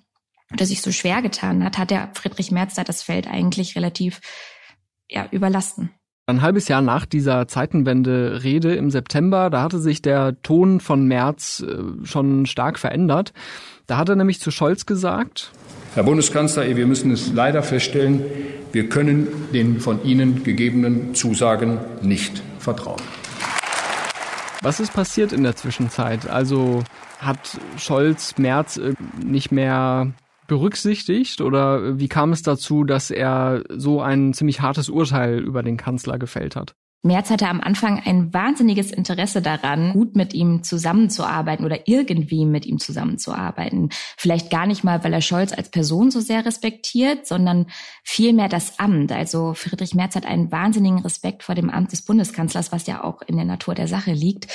oder 0.54 0.66
sich 0.66 0.82
so 0.82 0.92
schwer 0.92 1.22
getan 1.22 1.64
hat, 1.64 1.78
hat 1.78 1.92
der 1.92 2.12
Friedrich 2.14 2.52
Merz 2.52 2.76
da 2.76 2.84
das 2.84 3.04
Feld 3.04 3.28
eigentlich 3.28 3.76
relativ 3.76 4.22
ja, 5.10 5.28
überlasten. 5.32 5.92
Ein 6.28 6.42
halbes 6.42 6.68
Jahr 6.68 6.82
nach 6.82 7.06
dieser 7.06 7.48
Zeitenwende-Rede 7.48 8.76
im 8.76 8.92
September, 8.92 9.50
da 9.50 9.64
hatte 9.64 9.80
sich 9.80 10.02
der 10.02 10.42
Ton 10.44 10.80
von 10.80 11.06
Merz 11.06 11.62
äh, 11.62 12.06
schon 12.06 12.46
stark 12.46 12.80
verändert. 12.80 13.34
Da 13.88 13.98
hat 13.98 14.08
er 14.08 14.16
nämlich 14.16 14.40
zu 14.40 14.52
Scholz 14.52 14.86
gesagt, 14.86 15.52
Herr 15.94 16.04
Bundeskanzler, 16.04 16.78
wir 16.78 16.88
müssen 16.88 17.12
es 17.12 17.34
leider 17.34 17.64
feststellen, 17.64 18.24
wir 18.72 18.88
können 18.88 19.28
den 19.54 19.82
von 19.82 20.06
Ihnen 20.06 20.44
gegebenen 20.44 21.16
Zusagen 21.16 21.80
nicht 22.02 22.42
vertrauen. 22.60 23.02
Was 24.64 24.80
ist 24.80 24.94
passiert 24.94 25.34
in 25.34 25.42
der 25.42 25.56
Zwischenzeit? 25.56 26.30
Also 26.30 26.84
hat 27.18 27.60
Scholz 27.78 28.38
Merz 28.38 28.78
äh, 28.78 28.94
nicht 29.24 29.52
mehr 29.52 30.14
berücksichtigt 30.48 31.42
oder 31.42 31.98
wie 31.98 32.08
kam 32.08 32.32
es 32.32 32.44
dazu, 32.44 32.84
dass 32.84 33.10
er 33.10 33.64
so 33.70 34.02
ein 34.02 34.34
ziemlich 34.34 34.62
hartes 34.62 34.90
Urteil 34.90 35.40
über 35.40 35.64
den 35.64 35.78
Kanzler 35.78 36.20
gefällt 36.20 36.56
hat? 36.56 36.76
Merz 37.04 37.32
hatte 37.32 37.48
am 37.48 37.62
Anfang 37.62 38.00
ein 38.06 38.32
wahnsinniges 38.32 38.92
Interesse 38.92 39.42
daran, 39.42 39.94
gut 39.94 40.16
mit 40.16 40.36
ihm 40.36 40.62
zusammenzuarbeiten 40.62 41.66
oder 41.66 41.88
irgendwie 41.88 42.46
mit 42.46 42.68
ihm 42.68 42.78
zusammenzuarbeiten. 42.78 43.90
Vielleicht 44.18 44.52
gar 44.52 44.68
nicht 44.68 44.84
mal, 44.84 45.04
weil 45.04 45.14
er 45.14 45.22
Scholz 45.22 45.52
als 45.52 45.70
Person 45.70 46.12
so 46.12 46.20
sehr 46.20 46.46
respektiert, 46.46 47.26
sondern 47.26 47.66
vielmehr 48.04 48.50
das 48.50 48.78
Amt. 48.78 49.12
Also 49.12 49.56
Friedrich 49.56 49.96
Merz 49.96 50.16
hat 50.16 50.28
einen 50.28 50.52
wahnsinnigen 50.52 51.00
Respekt 51.00 51.42
vor 51.42 51.56
dem 51.56 51.72
Amt 51.72 51.92
des 51.92 52.04
Bundeskanzlers, 52.04 52.72
was 52.72 52.86
ja 52.86 53.04
auch 53.04 53.24
in 53.24 53.36
der 53.36 53.46
Natur 53.46 53.74
der 53.74 53.88
Sache 53.88 54.12
liegt. 54.12 54.48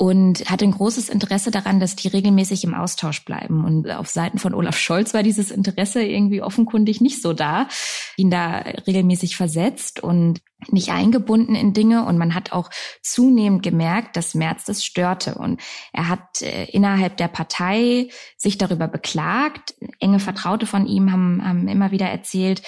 Und 0.00 0.48
hatte 0.48 0.64
ein 0.64 0.70
großes 0.70 1.08
Interesse 1.08 1.50
daran, 1.50 1.80
dass 1.80 1.96
die 1.96 2.06
regelmäßig 2.06 2.62
im 2.62 2.72
Austausch 2.72 3.24
bleiben. 3.24 3.64
Und 3.64 3.90
auf 3.90 4.06
Seiten 4.06 4.38
von 4.38 4.54
Olaf 4.54 4.78
Scholz 4.78 5.12
war 5.12 5.24
dieses 5.24 5.50
Interesse 5.50 6.04
irgendwie 6.04 6.40
offenkundig 6.40 7.00
nicht 7.00 7.20
so 7.20 7.32
da, 7.32 7.66
ihn 8.16 8.30
da 8.30 8.58
regelmäßig 8.86 9.36
versetzt 9.36 9.98
und 10.00 10.40
nicht 10.68 10.90
eingebunden 10.90 11.56
in 11.56 11.72
Dinge 11.72 12.04
und 12.04 12.16
man 12.16 12.36
hat 12.36 12.52
auch 12.52 12.70
zunehmend 13.02 13.64
gemerkt, 13.64 14.16
dass 14.16 14.36
Merz 14.36 14.64
das 14.64 14.84
störte 14.84 15.34
und 15.34 15.60
er 15.92 16.08
hat 16.08 16.42
äh, 16.42 16.66
innerhalb 16.66 17.16
der 17.16 17.28
Partei 17.28 18.08
sich 18.36 18.56
darüber 18.56 18.86
beklagt. 18.86 19.74
Enge 19.98 20.20
Vertraute 20.20 20.66
von 20.66 20.86
ihm 20.86 21.10
haben, 21.10 21.42
haben 21.44 21.66
immer 21.66 21.90
wieder 21.90 22.06
erzählt, 22.06 22.62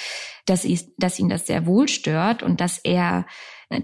dass, 0.46 0.64
ihn, 0.64 0.80
dass 0.99 1.20
ihn 1.20 1.28
das 1.28 1.46
sehr 1.46 1.64
wohl 1.64 1.87
stört 1.87 2.42
und 2.42 2.60
dass 2.60 2.78
er 2.78 3.25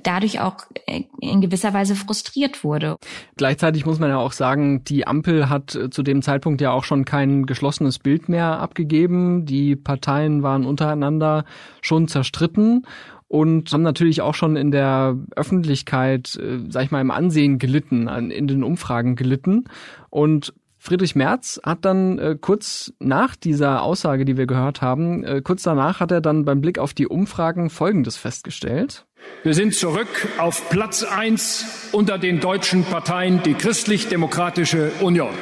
dadurch 0.02 0.40
auch 0.40 0.56
äh, 0.86 1.04
in 1.20 1.40
gewisser 1.40 1.72
Weise 1.72 1.94
frustriert 1.94 2.64
wurde. 2.64 2.96
Gleichzeitig 3.36 3.86
muss 3.86 3.98
man 3.98 4.10
ja 4.10 4.18
auch 4.18 4.32
sagen, 4.32 4.82
die 4.84 5.06
Ampel 5.06 5.48
hat 5.48 5.74
äh, 5.74 5.90
zu 5.90 6.02
dem 6.02 6.22
Zeitpunkt 6.22 6.60
ja 6.60 6.72
auch 6.72 6.84
schon 6.84 7.04
kein 7.04 7.46
geschlossenes 7.46 7.98
Bild 7.98 8.28
mehr 8.28 8.58
abgegeben. 8.58 9.46
Die 9.46 9.76
Parteien 9.76 10.42
waren 10.42 10.66
untereinander 10.66 11.44
schon 11.80 12.08
zerstritten 12.08 12.86
und 13.28 13.72
haben 13.72 13.82
natürlich 13.82 14.22
auch 14.22 14.34
schon 14.34 14.56
in 14.56 14.70
der 14.70 15.16
Öffentlichkeit, 15.36 16.36
äh, 16.36 16.58
sag 16.68 16.84
ich 16.84 16.90
mal, 16.90 17.00
im 17.00 17.10
Ansehen 17.12 17.58
gelitten, 17.58 18.08
in 18.08 18.48
den 18.48 18.64
Umfragen 18.64 19.14
gelitten. 19.14 19.64
Und 20.10 20.52
Friedrich 20.86 21.16
Merz 21.16 21.60
hat 21.64 21.84
dann 21.84 22.18
äh, 22.20 22.36
kurz 22.40 22.92
nach 23.00 23.34
dieser 23.34 23.82
Aussage, 23.82 24.24
die 24.24 24.36
wir 24.36 24.46
gehört 24.46 24.82
haben, 24.82 25.24
äh, 25.24 25.42
kurz 25.42 25.64
danach 25.64 25.98
hat 25.98 26.12
er 26.12 26.20
dann 26.20 26.44
beim 26.44 26.60
Blick 26.60 26.78
auf 26.78 26.94
die 26.94 27.08
Umfragen 27.08 27.70
Folgendes 27.70 28.16
festgestellt. 28.16 29.04
Wir 29.42 29.54
sind 29.54 29.74
zurück 29.74 30.06
auf 30.38 30.68
Platz 30.70 31.02
eins 31.02 31.90
unter 31.90 32.18
den 32.18 32.38
deutschen 32.38 32.84
Parteien, 32.84 33.42
die 33.42 33.54
Christlich-Demokratische 33.54 34.92
Union. 35.00 35.34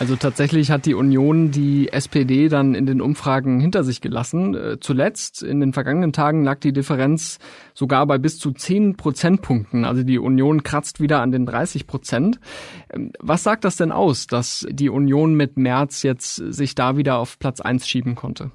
Also 0.00 0.16
tatsächlich 0.16 0.70
hat 0.70 0.86
die 0.86 0.94
Union 0.94 1.50
die 1.50 1.92
SPD 1.92 2.48
dann 2.48 2.74
in 2.74 2.86
den 2.86 3.02
Umfragen 3.02 3.60
hinter 3.60 3.84
sich 3.84 4.00
gelassen. 4.00 4.54
Äh, 4.54 4.80
zuletzt, 4.80 5.42
in 5.42 5.60
den 5.60 5.74
vergangenen 5.74 6.14
Tagen, 6.14 6.42
lag 6.42 6.58
die 6.58 6.72
Differenz 6.72 7.38
sogar 7.74 8.06
bei 8.06 8.16
bis 8.16 8.38
zu 8.38 8.50
10 8.50 8.96
Prozentpunkten. 8.96 9.84
Also 9.84 10.02
die 10.02 10.18
Union 10.18 10.62
kratzt 10.62 11.00
wieder 11.00 11.20
an 11.20 11.32
den 11.32 11.44
30 11.44 11.86
Prozent. 11.86 12.40
Ähm, 12.90 13.12
was 13.20 13.42
sagt 13.42 13.62
das 13.64 13.76
denn 13.76 13.92
aus, 13.92 14.26
dass 14.26 14.66
die 14.70 14.88
Union 14.88 15.34
mit 15.34 15.58
März 15.58 16.02
jetzt 16.02 16.36
sich 16.36 16.74
da 16.74 16.96
wieder 16.96 17.18
auf 17.18 17.38
Platz 17.38 17.60
eins 17.60 17.86
schieben 17.86 18.14
konnte? 18.14 18.52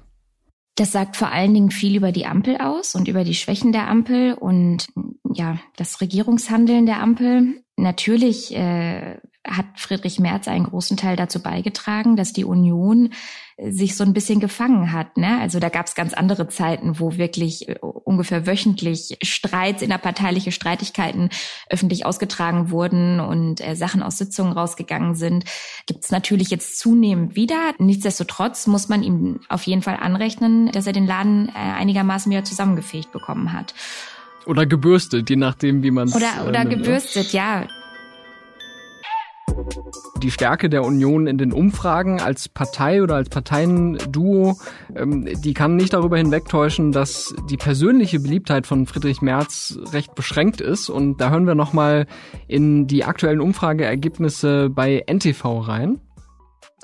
Das 0.74 0.90
sagt 0.90 1.16
vor 1.16 1.30
allen 1.30 1.54
Dingen 1.54 1.70
viel 1.70 1.96
über 1.96 2.10
die 2.10 2.26
Ampel 2.26 2.56
aus 2.56 2.96
und 2.96 3.06
über 3.06 3.22
die 3.22 3.36
Schwächen 3.36 3.70
der 3.70 3.88
Ampel 3.88 4.34
und 4.34 4.88
ja, 5.32 5.60
das 5.76 6.00
Regierungshandeln 6.00 6.86
der 6.86 7.00
Ampel. 7.00 7.62
Natürlich 7.76 8.54
äh, 8.54 9.18
hat 9.46 9.66
Friedrich 9.76 10.18
Merz 10.18 10.48
einen 10.48 10.64
großen 10.64 10.96
Teil 10.96 11.16
dazu 11.16 11.40
beigetragen, 11.40 12.16
dass 12.16 12.32
die 12.32 12.44
Union 12.44 13.10
äh, 13.56 13.70
sich 13.70 13.96
so 13.96 14.04
ein 14.04 14.12
bisschen 14.12 14.40
gefangen 14.40 14.92
hat. 14.92 15.16
Ne? 15.16 15.38
Also 15.40 15.60
da 15.60 15.68
gab 15.68 15.86
es 15.86 15.94
ganz 15.94 16.12
andere 16.14 16.48
Zeiten, 16.48 16.98
wo 17.00 17.16
wirklich 17.16 17.68
äh, 17.68 17.78
ungefähr 17.80 18.46
wöchentlich 18.46 19.18
Streits, 19.22 19.82
innerparteiliche 19.82 20.52
Streitigkeiten 20.52 21.30
öffentlich 21.70 22.06
ausgetragen 22.06 22.70
wurden 22.70 23.20
und 23.20 23.66
äh, 23.66 23.74
Sachen 23.74 24.02
aus 24.02 24.18
Sitzungen 24.18 24.52
rausgegangen 24.52 25.14
sind. 25.14 25.44
Gibt 25.86 26.04
es 26.04 26.10
natürlich 26.10 26.50
jetzt 26.50 26.78
zunehmend 26.78 27.36
wieder. 27.36 27.72
Nichtsdestotrotz 27.78 28.66
muss 28.66 28.88
man 28.88 29.02
ihm 29.02 29.40
auf 29.48 29.62
jeden 29.64 29.82
Fall 29.82 29.96
anrechnen, 29.96 30.70
dass 30.72 30.86
er 30.86 30.92
den 30.92 31.06
Laden 31.06 31.48
äh, 31.48 31.52
einigermaßen 31.52 32.30
wieder 32.30 32.44
zusammengefegt 32.44 33.12
bekommen 33.12 33.52
hat. 33.52 33.74
Oder 34.46 34.64
gebürstet, 34.64 35.28
je 35.28 35.36
nachdem, 35.36 35.82
wie 35.82 35.90
man 35.90 36.06
es. 36.08 36.14
Oder, 36.14 36.46
oder 36.46 36.62
äh, 36.62 36.66
gebürstet, 36.66 37.32
ja. 37.32 37.66
Die 40.22 40.30
Stärke 40.30 40.68
der 40.68 40.84
Union 40.84 41.26
in 41.26 41.38
den 41.38 41.52
Umfragen 41.52 42.20
als 42.20 42.48
Partei 42.48 43.02
oder 43.02 43.16
als 43.16 43.28
Parteienduo, 43.28 44.56
ähm, 44.94 45.28
die 45.42 45.54
kann 45.54 45.76
nicht 45.76 45.92
darüber 45.92 46.16
hinwegtäuschen, 46.16 46.92
dass 46.92 47.34
die 47.50 47.56
persönliche 47.56 48.20
Beliebtheit 48.20 48.66
von 48.66 48.86
Friedrich 48.86 49.22
Merz 49.22 49.78
recht 49.92 50.14
beschränkt 50.14 50.60
ist. 50.60 50.88
Und 50.88 51.20
da 51.20 51.30
hören 51.30 51.46
wir 51.46 51.54
nochmal 51.54 52.06
in 52.48 52.86
die 52.86 53.04
aktuellen 53.04 53.40
Umfrageergebnisse 53.40 54.70
bei 54.70 55.04
NTV 55.06 55.66
rein. 55.66 56.00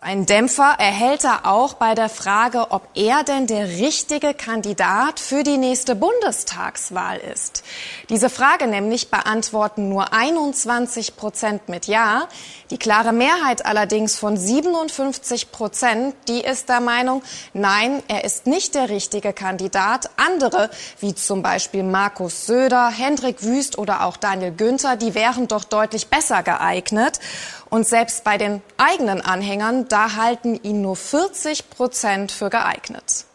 Ein 0.05 0.27
Dämpfer 0.27 0.75
erhält 0.79 1.23
er 1.23 1.47
auch 1.47 1.75
bei 1.75 1.95
der 1.95 2.09
Frage, 2.09 2.73
ob 2.73 2.89
er 2.95 3.23
denn 3.23 3.47
der 3.47 3.69
richtige 3.69 4.35
Kandidat 4.35 5.21
für 5.21 5.45
die 5.45 5.59
nächste 5.59 5.95
Bundestagswahl 5.95 7.19
ist. 7.19 7.63
Diese 8.09 8.29
Frage 8.29 8.67
nämlich 8.67 9.13
beantworten 9.13 9.89
nur 9.89 10.13
21 10.13 11.15
Prozent 11.15 11.69
mit 11.69 11.87
Ja. 11.87 12.27
Die 12.73 12.79
klare 12.79 13.13
Mehrheit 13.13 13.67
allerdings 13.67 14.19
von 14.19 14.39
57 14.39 15.53
Prozent, 15.53 16.15
die 16.27 16.41
ist 16.41 16.71
der 16.71 16.81
Meinung, 16.81 17.23
nein, 17.53 18.03
er 18.09 18.25
ist 18.25 18.47
nicht 18.47 18.75
der 18.75 18.89
richtige 18.89 19.35
Kandidat. 19.35 20.09
Andere, 20.17 20.71
wie 20.99 21.15
zum 21.15 21.43
Beispiel 21.43 21.83
Markus 21.83 22.47
Söder, 22.47 22.89
Hendrik 22.89 23.43
Wüst 23.43 23.77
oder 23.77 24.07
auch 24.07 24.17
Daniel 24.17 24.53
Günther, 24.53 24.97
die 24.97 25.15
wären 25.15 25.49
doch 25.49 25.65
deutlich 25.65 26.07
besser 26.07 26.43
geeignet. 26.43 27.21
Und 27.69 27.87
selbst 27.87 28.25
bei 28.25 28.39
den 28.39 28.63
eigenen 28.79 29.21
Anhängern, 29.21 29.87
da 29.91 30.17
halten 30.17 30.59
ihn 30.63 30.81
nur 30.81 30.97
40 30.97 31.69
Prozent 31.69 32.33
für 32.33 32.49
geeignet. 32.49 33.27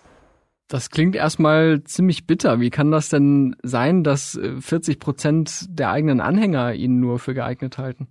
Das 0.68 0.90
klingt 0.90 1.16
erstmal 1.16 1.84
ziemlich 1.84 2.26
bitter. 2.26 2.60
Wie 2.60 2.72
kann 2.72 2.90
das 2.90 3.10
denn 3.10 3.56
sein, 3.62 4.04
dass 4.04 4.32
40 4.32 4.96
äh, 4.96 4.98
Prozent 4.98 5.66
der 5.70 5.92
eigenen 5.92 6.22
Anhänger 6.22 6.74
ihn 6.74 7.00
nur 7.00 7.20
für 7.20 7.36
geeignet 7.36 7.78
halten? 7.78 8.08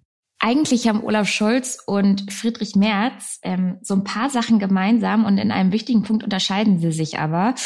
Eigentlich 0.47 0.87
haben 0.87 1.03
Olaf 1.03 1.27
Scholz 1.27 1.77
und 1.87 2.33
Friedrich 2.33 2.77
Merz 2.77 3.41
ähm, 3.43 3.79
so 3.83 3.95
ein 3.95 4.05
paar 4.05 4.31
Sachen 4.31 4.61
gemeinsam 4.61 5.25
und 5.25 5.39
in 5.39 5.51
einem 5.51 5.73
wichtigen 5.73 6.05
Punkt 6.05 6.23
unterscheiden 6.23 6.79
sie 6.79 6.93
sich 6.93 7.19
aber. 7.19 7.57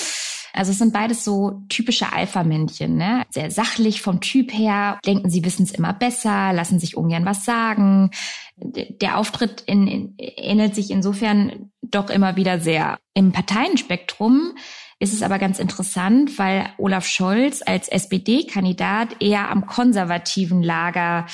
Also 0.55 0.73
es 0.73 0.79
sind 0.79 0.95
beides 0.95 1.23
so 1.23 1.61
typische 1.69 2.11
Alpha-Männchen, 2.11 2.97
ne? 2.97 3.27
Sehr 3.29 3.51
sachlich 3.51 4.01
vom 4.01 4.23
Typ 4.23 4.51
her, 4.55 4.99
denken 5.05 5.29
sie 5.29 5.45
wissen 5.45 5.65
es 5.65 5.73
immer 5.73 5.93
besser, 5.93 6.55
lassen 6.55 6.79
sich 6.79 6.97
ungern 6.97 7.27
was 7.27 7.45
sagen. 7.45 8.13
Der 8.57 9.19
Auftritt 9.19 9.63
in, 9.67 9.87
in, 9.87 10.15
ähnelt 10.17 10.75
sich 10.75 10.91
insofern 10.91 11.71
doch 11.83 12.09
immer 12.09 12.37
wieder 12.37 12.61
sehr. 12.61 12.99
Im 13.13 13.33
Parteienspektrum 13.33 14.55
ist 14.99 15.13
es 15.13 15.23
aber 15.23 15.39
ganz 15.39 15.59
interessant, 15.59 16.39
weil 16.39 16.71
Olaf 16.79 17.07
Scholz 17.07 17.63
als 17.65 17.89
SPD-Kandidat 17.89 19.21
eher 19.21 19.51
am 19.51 19.67
konservativen 19.67 20.63
Lager 20.63 21.27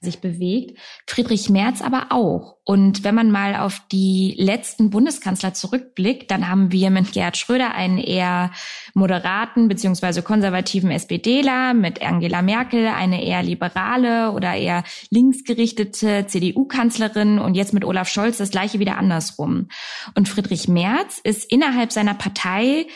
sich 0.00 0.20
bewegt, 0.20 0.78
Friedrich 1.06 1.50
Merz 1.50 1.82
aber 1.82 2.06
auch. 2.10 2.56
Und 2.64 3.02
wenn 3.02 3.14
man 3.14 3.30
mal 3.30 3.56
auf 3.56 3.80
die 3.90 4.34
letzten 4.36 4.90
Bundeskanzler 4.90 5.54
zurückblickt, 5.54 6.30
dann 6.30 6.48
haben 6.48 6.70
wir 6.70 6.90
mit 6.90 7.12
Gerhard 7.12 7.36
Schröder 7.36 7.74
einen 7.74 7.98
eher 7.98 8.52
moderaten 8.94 9.68
beziehungsweise 9.68 10.22
konservativen 10.22 10.90
SPDler, 10.90 11.74
mit 11.74 12.02
Angela 12.02 12.42
Merkel 12.42 12.86
eine 12.86 13.24
eher 13.24 13.42
liberale 13.42 14.32
oder 14.32 14.54
eher 14.54 14.84
linksgerichtete 15.10 16.26
CDU-Kanzlerin 16.26 17.38
und 17.38 17.54
jetzt 17.54 17.72
mit 17.72 17.84
Olaf 17.84 18.08
Scholz 18.08 18.36
das 18.36 18.50
gleiche 18.50 18.78
wieder 18.78 18.98
andersrum. 18.98 19.68
Und 20.14 20.28
Friedrich 20.28 20.68
Merz 20.68 21.20
ist 21.22 21.50
innerhalb 21.50 21.92
seiner 21.92 22.14
Partei 22.14 22.86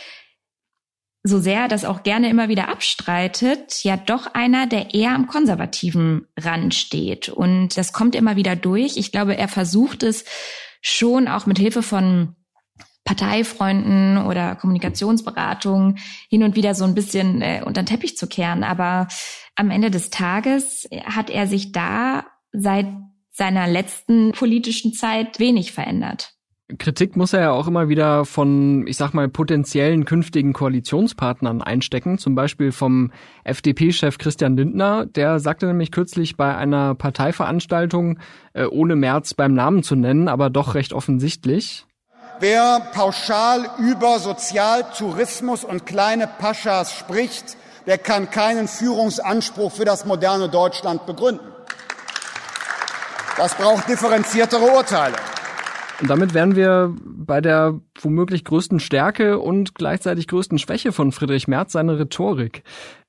so 1.25 1.39
sehr 1.39 1.69
das 1.69 1.85
auch 1.85 2.03
gerne 2.03 2.29
immer 2.29 2.49
wieder 2.49 2.69
abstreitet, 2.69 3.85
ja 3.85 3.97
doch 3.97 4.35
einer, 4.35 4.67
der 4.67 4.93
eher 4.95 5.15
am 5.15 5.29
konservativen 5.29 6.27
Rand 6.37 6.75
steht. 6.75 7.29
Und 7.29 7.77
das 7.77 7.93
kommt 7.93 8.17
immer 8.17 8.37
wieder 8.37 8.57
durch. 8.57 8.97
Ich 8.97 9.13
glaube, 9.13 9.37
er 9.37 9.49
versucht 9.49 10.03
es 10.03 10.25
schon 10.81 11.29
auch 11.29 11.47
mit 11.47 11.59
Hilfe 11.59 11.83
von 11.83 12.35
Parteifreunden 13.05 14.19
oder 14.19 14.57
Kommunikationsberatungen 14.57 15.99
hin 16.29 16.43
und 16.43 16.57
wieder 16.57 16.75
so 16.75 16.85
ein 16.85 16.95
bisschen 16.95 17.43
äh, 17.43 17.63
unter 17.65 17.83
den 17.83 17.87
Teppich 17.87 18.17
zu 18.17 18.27
kehren. 18.27 18.65
Aber 18.65 19.09
am 19.55 19.71
Ende 19.71 19.91
des 19.91 20.11
Tages 20.11 20.89
hat 21.05 21.31
er 21.31 21.47
sich 21.47 21.73
da 21.73 22.27
seit 22.53 22.87
seiner 23.31 23.67
letzten 23.67 24.33
politischen 24.33 24.93
Zeit 24.93 25.39
wenig 25.39 25.73
verändert. 25.73 26.35
Kritik 26.79 27.17
muss 27.17 27.33
er 27.33 27.41
ja 27.41 27.51
auch 27.53 27.67
immer 27.67 27.89
wieder 27.89 28.25
von, 28.25 28.87
ich 28.87 28.97
sag 28.97 29.15
mal, 29.15 29.29
potenziellen 29.29 30.05
künftigen 30.05 30.53
Koalitionspartnern 30.53 31.63
einstecken. 31.63 32.19
Zum 32.19 32.35
Beispiel 32.35 32.73
vom 32.73 33.11
FDP-Chef 33.45 34.19
Christian 34.19 34.57
Lindner. 34.57 35.07
Der 35.07 35.41
sagte 35.41 35.67
nämlich 35.67 35.91
kürzlich 35.91 36.37
bei 36.37 36.57
einer 36.57 36.95
Parteiveranstaltung, 36.95 38.19
äh, 38.53 38.65
ohne 38.65 38.97
März 38.97 39.35
beim 39.35 39.55
Namen 39.55 39.83
zu 39.83 39.97
nennen, 39.97 40.29
aber 40.29 40.51
doch 40.51 40.75
recht 40.75 40.93
offensichtlich. 40.93 41.87
Wer 42.41 42.81
pauschal 42.93 43.69
über 43.79 44.19
Sozialtourismus 44.19 45.65
und 45.65 45.87
kleine 45.87 46.27
Paschas 46.27 46.93
spricht, 46.93 47.57
der 47.87 47.99
kann 47.99 48.31
keinen 48.31 48.69
Führungsanspruch 48.69 49.73
für 49.73 49.85
das 49.85 50.05
moderne 50.05 50.49
Deutschland 50.49 51.07
begründen. 51.07 51.47
Das 53.37 53.55
braucht 53.55 53.89
differenziertere 53.89 54.65
Urteile. 54.77 55.17
Und 56.03 56.09
damit 56.11 56.35
wären 56.35 56.57
wir 56.57 56.97
bei 57.05 57.41
der 57.41 57.81
womöglich 58.01 58.45
größten 58.45 58.81
Stärke 58.81 59.39
und 59.39 59.77
gleichzeitig 59.77 60.27
größten 60.27 60.59
Schwäche 60.59 60.91
von 60.91 61.13
Friedrich 61.13 61.47
Merz, 61.47 61.71
seine 61.71 61.97
Rhetorik. 61.97 62.65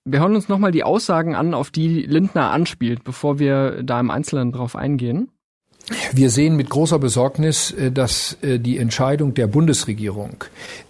Wir 0.06 0.20
hören 0.20 0.36
uns 0.36 0.48
nochmal 0.48 0.72
die 0.72 0.84
Aussagen 0.84 1.34
an, 1.34 1.56
auf 1.56 1.72
die 1.72 2.04
Lindner 2.04 2.52
anspielt, 2.52 3.04
bevor 3.04 3.40
wir 3.40 3.82
da 3.82 4.00
im 4.00 4.12
Einzelnen 4.12 4.52
drauf 4.52 4.76
eingehen. 4.76 5.32
Wir 6.13 6.30
sehen 6.30 6.56
mit 6.56 6.70
großer 6.70 6.98
Besorgnis, 6.98 7.72
äh, 7.72 7.92
dass 7.92 8.38
äh, 8.42 8.58
die 8.58 8.78
Entscheidung 8.78 9.34
der 9.34 9.48
Bundesregierung 9.48 10.46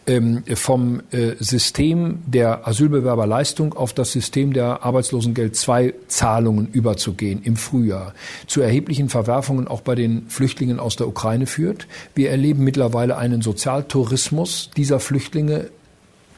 ähm, 0.05 0.43
vom 0.53 1.01
äh, 1.09 1.31
System 1.39 2.19
der 2.27 2.67
Asylbewerberleistung 2.67 3.73
auf 3.73 3.93
das 3.93 4.11
System 4.11 4.53
der 4.53 4.83
Arbeitslosengeld 4.83 5.57
II 5.67 5.95
Zahlungen 6.07 6.67
überzugehen 6.71 7.41
im 7.43 7.55
Frühjahr 7.55 8.13
zu 8.45 8.61
erheblichen 8.61 9.09
Verwerfungen 9.09 9.67
auch 9.67 9.81
bei 9.81 9.95
den 9.95 10.27
Flüchtlingen 10.29 10.79
aus 10.79 10.95
der 10.95 11.07
Ukraine 11.07 11.47
führt. 11.47 11.87
Wir 12.13 12.29
erleben 12.29 12.63
mittlerweile 12.63 13.17
einen 13.17 13.41
Sozialtourismus 13.41 14.69
dieser 14.77 14.99
Flüchtlinge 14.99 15.69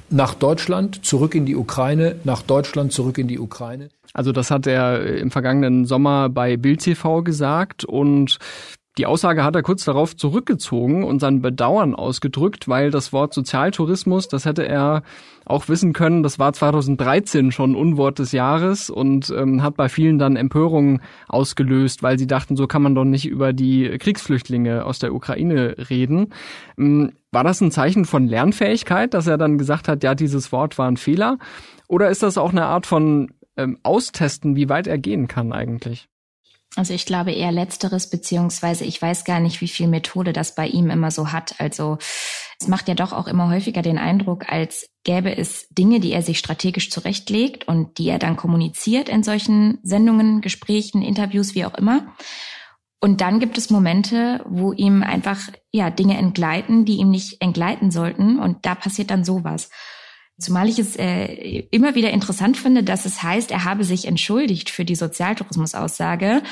nach 0.10 0.34
Deutschland, 0.34 1.06
zurück 1.06 1.36
in 1.36 1.46
die 1.46 1.56
Ukraine, 1.56 2.16
nach 2.24 2.42
Deutschland, 2.42 2.94
zurück 2.94 3.18
in 3.18 3.28
die 3.28 3.40
Ukraine. 3.40 3.90
Also 4.16 4.32
das 4.32 4.50
hat 4.50 4.66
er 4.66 5.18
im 5.18 5.30
vergangenen 5.30 5.84
Sommer 5.84 6.30
bei 6.30 6.56
Bild 6.56 6.80
TV 6.80 7.22
gesagt 7.22 7.84
und 7.84 8.40
die 8.98 9.06
Aussage 9.06 9.44
hat 9.44 9.58
er 9.58 9.62
kurz 9.62 9.84
darauf 9.84 10.16
zurückgezogen 10.16 11.04
und 11.04 11.20
sein 11.20 11.42
Bedauern 11.42 11.96
ausgedrückt, 11.96 12.70
weil 12.70 12.92
das 12.92 13.12
Wort 13.12 13.34
Sozialtourismus, 13.34 14.30
das 14.30 14.46
hätte 14.46 14.66
er 14.66 15.04
auch 15.44 15.68
wissen 15.68 15.92
können, 15.92 16.24
das 16.24 16.40
war 16.40 16.54
2013 16.54 17.52
schon 17.52 17.76
Unwort 17.76 18.20
des 18.20 18.32
Jahres 18.32 18.90
und 18.90 19.34
ähm, 19.36 19.62
hat 19.62 19.76
bei 19.76 19.90
vielen 19.90 20.18
dann 20.18 20.38
Empörungen 20.38 21.02
ausgelöst, 21.28 22.04
weil 22.04 22.18
sie 22.18 22.26
dachten, 22.26 22.56
so 22.56 22.68
kann 22.68 22.82
man 22.82 22.96
doch 22.96 23.04
nicht 23.04 23.28
über 23.28 23.52
die 23.52 23.98
Kriegsflüchtlinge 23.98 24.86
aus 24.86 25.00
der 25.00 25.14
Ukraine 25.14 25.76
reden. 25.90 26.34
Ähm, 26.78 27.12
war 27.34 27.44
das 27.44 27.60
ein 27.60 27.72
Zeichen 27.72 28.06
von 28.06 28.28
Lernfähigkeit, 28.28 29.14
dass 29.14 29.28
er 29.28 29.38
dann 29.38 29.58
gesagt 29.58 29.90
hat, 29.90 30.06
ja, 30.06 30.16
dieses 30.16 30.54
Wort 30.54 30.78
war 30.78 30.88
ein 30.88 30.96
Fehler? 30.96 31.38
Oder 31.90 32.10
ist 32.10 32.24
das 32.24 32.38
auch 32.38 32.52
eine 32.52 32.66
Art 32.66 32.86
von 32.86 33.28
ähm, 33.58 33.80
Austesten, 33.84 34.56
wie 34.56 34.70
weit 34.70 34.88
er 34.88 34.98
gehen 34.98 35.28
kann 35.28 35.54
eigentlich? 35.54 36.08
Also 36.76 36.94
ich 36.94 37.06
glaube 37.06 37.32
eher 37.32 37.52
letzteres, 37.52 38.10
beziehungsweise 38.10 38.84
ich 38.84 39.02
weiß 39.02 39.24
gar 39.24 39.40
nicht, 39.40 39.62
wie 39.62 39.68
viel 39.68 39.88
Methode 39.88 40.34
das 40.34 40.56
bei 40.56 40.68
ihm 40.68 40.90
immer 40.90 41.10
so 41.10 41.32
hat. 41.32 41.56
Also 41.60 41.98
es 42.60 42.68
macht 42.68 42.88
ja 42.90 42.96
doch 42.96 43.14
auch 43.14 43.28
immer 43.28 43.50
häufiger 43.50 43.82
den 43.82 43.98
Eindruck, 43.98 44.52
als 44.52 44.90
gäbe 45.04 45.38
es 45.38 45.68
Dinge, 45.70 46.00
die 46.00 46.12
er 46.12 46.22
sich 46.22 46.38
strategisch 46.40 46.90
zurechtlegt 46.90 47.68
und 47.68 47.98
die 47.98 48.10
er 48.10 48.20
dann 48.20 48.36
kommuniziert 48.36 49.08
in 49.08 49.24
solchen 49.24 49.80
Sendungen, 49.84 50.42
Gesprächen, 50.42 51.02
Interviews, 51.02 51.56
wie 51.56 51.66
auch 51.66 51.76
immer. 51.76 52.14
Und 53.00 53.22
dann 53.22 53.40
gibt 53.40 53.58
es 53.58 53.70
Momente, 53.70 54.44
wo 54.48 54.74
ihm 54.74 55.04
einfach 55.04 55.40
ja 55.72 55.90
Dinge 55.90 56.18
entgleiten, 56.18 56.86
die 56.86 56.96
ihm 56.96 57.10
nicht 57.10 57.42
entgleiten 57.42 57.92
sollten. 57.92 58.40
Und 58.40 58.66
da 58.66 58.74
passiert 58.74 59.12
dann 59.12 59.24
sowas. 59.24 59.70
Zumal 60.38 60.68
ich 60.68 60.80
es 60.80 60.98
äh, 60.98 61.64
immer 61.72 61.96
wieder 61.96 62.12
interessant 62.12 62.58
finde, 62.58 62.84
dass 62.84 63.06
es 63.06 63.24
heißt, 63.24 63.52
er 63.52 63.64
habe 63.64 63.86
sich 63.86 64.06
entschuldigt 64.06 64.70
für 64.70 64.84
die 64.84 64.96
Sozialtourismus-Aussage. 64.96 66.44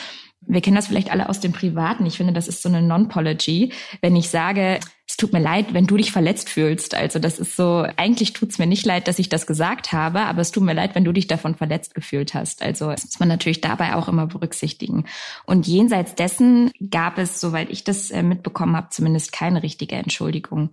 Wir 0.46 0.62
kennen 0.62 0.76
das 0.76 0.88
vielleicht 0.88 1.12
alle 1.12 1.28
aus 1.30 1.40
dem 1.40 1.52
Privaten. 1.52 2.06
Ich 2.06 2.18
finde, 2.18 2.34
das 2.34 2.48
ist 2.48 2.62
so 2.62 2.70
eine 2.70 2.82
Non-Pology. 2.82 3.74
Wenn 4.02 4.16
ich 4.16 4.30
sage, 4.30 4.80
es 5.08 5.18
tut 5.18 5.34
mir 5.34 5.40
leid, 5.40 5.74
wenn 5.74 5.86
du 5.86 5.98
dich 5.98 6.12
verletzt 6.12 6.50
fühlst. 6.50 6.96
Also 6.96 7.20
das 7.20 7.40
ist 7.40 7.56
so, 7.56 7.86
eigentlich 7.98 8.34
tut 8.34 8.52
es 8.52 8.58
mir 8.58 8.68
nicht 8.68 8.86
leid, 8.86 9.08
dass 9.08 9.20
ich 9.20 9.30
das 9.30 9.48
gesagt 9.48 9.92
habe, 9.92 10.22
aber 10.22 10.42
es 10.42 10.52
tut 10.52 10.64
mir 10.64 10.74
leid, 10.74 10.96
wenn 10.96 11.04
du 11.04 11.12
dich 11.12 11.28
davon 11.28 11.56
verletzt 11.56 11.94
gefühlt 11.94 12.34
hast. 12.34 12.62
Also 12.62 12.90
das 12.90 13.06
muss 13.06 13.20
man 13.20 13.28
natürlich 13.28 13.62
dabei 13.62 13.96
auch 13.96 14.08
immer 14.08 14.28
berücksichtigen. 14.28 15.06
Und 15.46 15.68
jenseits 15.68 16.16
dessen 16.16 16.72
gab 16.90 17.18
es, 17.18 17.40
soweit 17.40 17.70
ich 17.70 17.84
das 17.84 18.12
äh, 18.12 18.24
mitbekommen 18.24 18.76
habe, 18.78 18.88
zumindest 18.92 19.34
keine 19.34 19.62
richtige 19.62 19.96
Entschuldigung. 19.96 20.72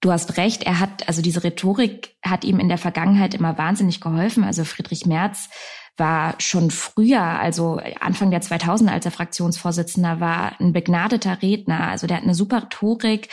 Du 0.00 0.12
hast 0.12 0.36
recht, 0.36 0.62
er 0.62 0.78
hat, 0.78 1.08
also 1.08 1.22
diese 1.22 1.42
Rhetorik 1.42 2.14
hat 2.22 2.44
ihm 2.44 2.60
in 2.60 2.68
der 2.68 2.78
Vergangenheit 2.78 3.34
immer 3.34 3.58
wahnsinnig 3.58 4.00
geholfen. 4.00 4.44
Also 4.44 4.64
Friedrich 4.64 5.06
Merz 5.06 5.48
war 5.96 6.34
schon 6.38 6.70
früher, 6.70 7.20
also 7.20 7.80
Anfang 8.00 8.30
der 8.30 8.40
2000er, 8.40 8.90
als 8.90 9.04
er 9.04 9.10
Fraktionsvorsitzender 9.10 10.20
war, 10.20 10.52
ein 10.60 10.72
begnadeter 10.72 11.42
Redner. 11.42 11.88
Also 11.88 12.06
der 12.06 12.18
hat 12.18 12.24
eine 12.24 12.36
super 12.36 12.62
Rhetorik. 12.62 13.28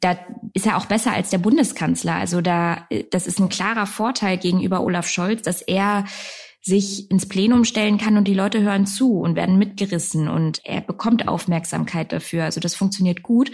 Da 0.00 0.18
ist 0.52 0.66
er 0.66 0.76
auch 0.76 0.86
besser 0.86 1.12
als 1.12 1.30
der 1.30 1.38
Bundeskanzler. 1.38 2.16
Also 2.16 2.42
da, 2.42 2.86
das 3.10 3.26
ist 3.26 3.38
ein 3.38 3.48
klarer 3.48 3.86
Vorteil 3.86 4.36
gegenüber 4.36 4.82
Olaf 4.82 5.08
Scholz, 5.08 5.42
dass 5.42 5.62
er 5.62 6.04
sich 6.62 7.10
ins 7.10 7.26
Plenum 7.26 7.64
stellen 7.64 7.96
kann 7.96 8.18
und 8.18 8.28
die 8.28 8.34
Leute 8.34 8.60
hören 8.60 8.86
zu 8.86 9.20
und 9.20 9.34
werden 9.34 9.56
mitgerissen 9.56 10.28
und 10.28 10.60
er 10.64 10.82
bekommt 10.82 11.26
Aufmerksamkeit 11.26 12.12
dafür. 12.12 12.44
Also 12.44 12.60
das 12.60 12.74
funktioniert 12.74 13.22
gut. 13.22 13.50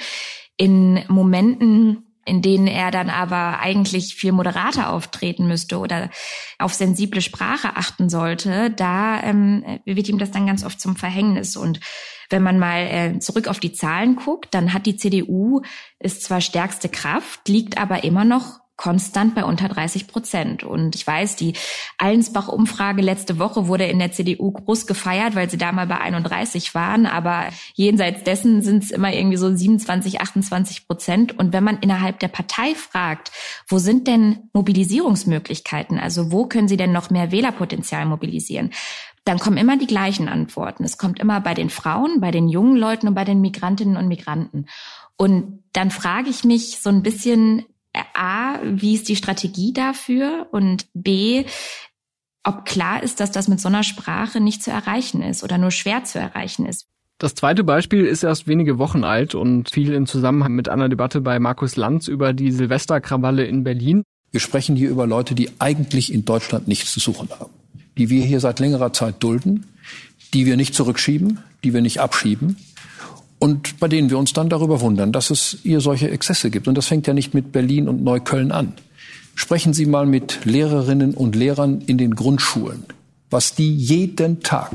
In 0.57 1.05
Momenten, 1.07 2.06
in 2.27 2.43
denen 2.43 2.67
er 2.67 2.91
dann 2.91 3.09
aber 3.09 3.61
eigentlich 3.61 4.17
viel 4.17 4.33
moderater 4.33 4.91
auftreten 4.91 5.47
müsste 5.47 5.79
oder 5.79 6.11
auf 6.59 6.75
sensible 6.75 7.23
Sprache 7.23 7.77
achten 7.77 8.09
sollte, 8.09 8.71
da 8.71 9.23
ähm, 9.23 9.65
wird 9.85 10.09
ihm 10.09 10.19
das 10.19 10.33
dann 10.33 10.47
ganz 10.47 10.65
oft 10.65 10.81
zum 10.81 10.97
Verhängnis. 10.97 11.57
Und 11.57 11.81
wenn 12.29 12.43
man 12.43 12.59
mal 12.59 12.81
äh, 12.81 13.19
zurück 13.21 13.49
auf 13.49 13.61
die 13.61 13.73
Zahlen 13.73 14.17
guckt, 14.17 14.53
dann 14.53 14.73
hat 14.73 14.87
die 14.87 14.97
CDU 14.97 15.63
ist 16.01 16.25
zwar 16.25 16.41
stärkste 16.41 16.89
Kraft, 16.89 17.49
liegt 17.49 17.79
aber 17.79 18.05
immer 18.05 18.25
noch 18.25 18.61
konstant 18.77 19.35
bei 19.35 19.45
unter 19.45 19.69
30 19.69 20.07
Prozent. 20.07 20.63
Und 20.63 20.95
ich 20.95 21.07
weiß, 21.07 21.37
die 21.37 21.55
Allensbach-Umfrage 21.99 23.01
letzte 23.01 23.39
Woche 23.39 23.69
wurde 23.69 23.85
in 23.87 23.99
der 23.99 24.13
CDU 24.13 24.53
groß 24.53 24.87
gefeiert, 24.87 25.35
weil 25.35 25.49
sie 25.49 25.57
da 25.57 25.73
mal 25.73 25.87
bei 25.87 25.99
31 25.99 26.75
waren. 26.75 27.07
Aber 27.07 27.47
jenseits 27.75 28.23
dessen 28.25 28.63
sind 28.63 28.85
es 28.85 28.91
immer 28.91 29.13
irgendwie 29.13 29.39
so 29.39 29.55
27, 29.55 30.21
28 30.21 30.87
Prozent. 30.87 31.39
Und 31.39 31.53
wenn 31.53 31.65
man 31.65 31.79
innerhalb 31.79 32.21
der 32.21 32.29
Partei 32.29 32.75
fragt, 32.75 33.33
wo 33.67 33.79
sind 33.79 34.07
denn 34.07 34.51
Mobilisierungsmöglichkeiten? 34.53 35.99
Also 35.99 36.31
wo 36.31 36.47
können 36.47 36.69
sie 36.69 36.77
denn 36.77 36.93
noch 36.93 37.09
mehr 37.11 37.33
Wählerpotenzial 37.33 38.05
mobilisieren? 38.05 38.71
Dann 39.25 39.39
kommen 39.39 39.57
immer 39.57 39.77
die 39.77 39.89
gleichen 39.89 40.29
Antworten. 40.29 40.85
Es 40.85 40.99
kommt 40.99 41.19
immer 41.19 41.41
bei 41.41 41.55
den 41.55 41.71
Frauen, 41.71 42.21
bei 42.21 42.31
den 42.31 42.49
jungen 42.49 42.77
Leuten 42.77 43.09
und 43.09 43.15
bei 43.15 43.25
den 43.25 43.41
Migrantinnen 43.41 43.97
und 43.97 44.07
Migranten. 44.07 44.67
Und 45.17 45.65
dann 45.73 45.91
frage 45.91 46.29
ich 46.29 46.45
mich 46.45 46.81
so 46.81 46.91
ein 46.91 47.03
bisschen, 47.03 47.65
A, 48.15 48.61
wie 48.63 48.95
ist 48.95 49.09
die 49.09 49.17
Strategie 49.17 49.73
dafür? 49.73 50.47
Und 50.53 50.87
B, 50.95 51.45
ob 52.45 52.65
klar 52.65 53.03
ist, 53.03 53.21
dass 53.21 53.31
das 53.33 53.49
mit 53.49 53.61
so 53.61 53.69
einer 53.69 53.83
Sprache 53.83 54.41
nicht 54.41 54.63
zu 54.63 54.71
erreichen 54.71 55.23
ist 55.23 55.43
oder 55.43 55.59
nur 55.59 55.71
schwer 55.71 56.05
zu 56.05 56.19
erreichen 56.19 56.67
ist. 56.67 56.87
Das 57.19 57.35
zweite 57.35 57.65
Beispiel 57.65 58.05
ist 58.05 58.23
erst 58.23 58.47
wenige 58.47 58.79
Wochen 58.79 59.03
alt 59.03 59.35
und 59.35 59.71
fiel 59.71 59.95
in 59.95 60.07
Zusammenhang 60.07 60.53
mit 60.53 60.69
einer 60.69 60.89
Debatte 60.91 61.23
bei 61.23 61.39
Markus 61.39 61.77
Lanz 61.77 62.09
über 62.09 62.35
die 62.35 62.53
Silvesterkrawalle 62.53 63.45
in 63.47 63.65
Berlin. 63.65 64.03
Wir 64.33 64.41
sprechen 64.41 64.77
hier 64.77 64.91
über 64.91 65.07
Leute, 65.07 65.35
die 65.35 65.51
eigentlich 65.59 66.13
in 66.13 66.27
Deutschland 66.27 66.69
nichts 66.69 66.93
zu 66.93 67.01
suchen 67.01 67.31
haben, 67.31 67.53
die 67.97 68.11
wir 68.11 68.23
hier 68.23 68.41
seit 68.41 68.61
längerer 68.61 68.93
Zeit 68.93 69.23
dulden, 69.23 69.65
die 70.35 70.45
wir 70.45 70.57
nicht 70.57 70.75
zurückschieben, 70.75 71.39
die 71.65 71.73
wir 71.73 71.81
nicht 71.81 72.01
abschieben, 72.01 72.59
und 73.39 73.79
bei 73.81 73.89
denen 73.89 74.11
wir 74.11 74.19
uns 74.19 74.33
dann 74.33 74.49
darüber 74.49 74.81
wundern, 74.81 75.13
dass 75.13 75.31
es 75.31 75.59
hier 75.63 75.81
solche 75.81 76.11
Exzesse 76.11 76.51
gibt. 76.51 76.69
Und 76.69 76.77
das 76.77 76.87
fängt 76.87 77.07
ja 77.07 77.15
nicht 77.15 77.35
mit 77.35 77.53
Berlin 77.53 77.89
und 77.89 78.03
Neukölln 78.03 78.53
an. 78.53 78.73
Sprechen 79.35 79.75
Sie 79.75 79.87
mal 79.87 80.07
mit 80.07 80.45
Lehrerinnen 80.45 81.13
und 81.13 81.37
Lehrern 81.37 81.83
in 81.87 81.99
den 81.99 82.15
Grundschulen, 82.15 82.85
was 83.29 83.55
die 83.55 83.75
jeden 83.75 84.43
Tag 84.43 84.73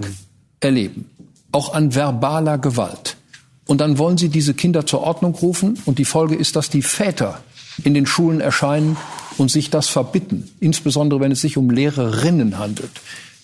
erleben, 0.59 1.09
auch 1.51 1.73
an 1.73 1.95
verbaler 1.95 2.59
Gewalt. 2.59 3.17
Und 3.65 3.81
dann 3.81 3.97
wollen 3.97 4.17
Sie 4.17 4.29
diese 4.29 4.53
Kinder 4.53 4.85
zur 4.85 5.01
Ordnung 5.01 5.33
rufen 5.33 5.79
und 5.85 5.97
die 5.97 6.05
Folge 6.05 6.35
ist, 6.35 6.55
dass 6.55 6.69
die 6.69 6.83
Väter 6.83 7.41
in 7.83 7.93
den 7.93 8.05
Schulen 8.05 8.41
erscheinen 8.41 8.97
und 9.37 9.49
sich 9.49 9.69
das 9.69 9.87
verbitten, 9.89 10.49
insbesondere 10.59 11.19
wenn 11.19 11.31
es 11.31 11.41
sich 11.41 11.57
um 11.57 11.69
Lehrerinnen 11.69 12.59
handelt, 12.59 12.91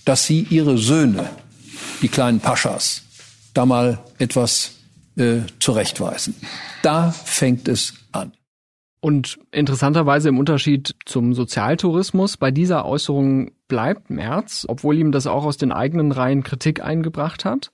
dass 0.06 0.26
sie 0.26 0.46
ihre 0.50 0.78
Söhne, 0.78 1.30
die 2.02 2.08
kleinen 2.08 2.40
Paschas, 2.40 3.04
da 3.54 3.66
mal 3.66 4.00
etwas 4.20 4.72
äh, 5.18 5.42
zurechtweisen. 5.60 6.36
Da 6.84 7.12
fängt 7.12 7.68
es 7.68 7.94
an. 8.12 8.32
Und 9.00 9.38
interessanterweise 9.52 10.30
im 10.30 10.40
Unterschied 10.40 10.96
zum 11.06 11.34
Sozialtourismus, 11.34 12.38
bei 12.38 12.50
dieser 12.50 12.86
Äußerung 12.86 13.52
bleibt 13.68 14.10
Merz, 14.10 14.66
obwohl 14.68 14.98
ihm 14.98 15.12
das 15.12 15.28
auch 15.28 15.46
aus 15.46 15.58
den 15.58 15.72
eigenen 15.72 16.12
Reihen 16.12 16.44
Kritik 16.44 16.84
eingebracht 16.84 17.46
hat. 17.46 17.72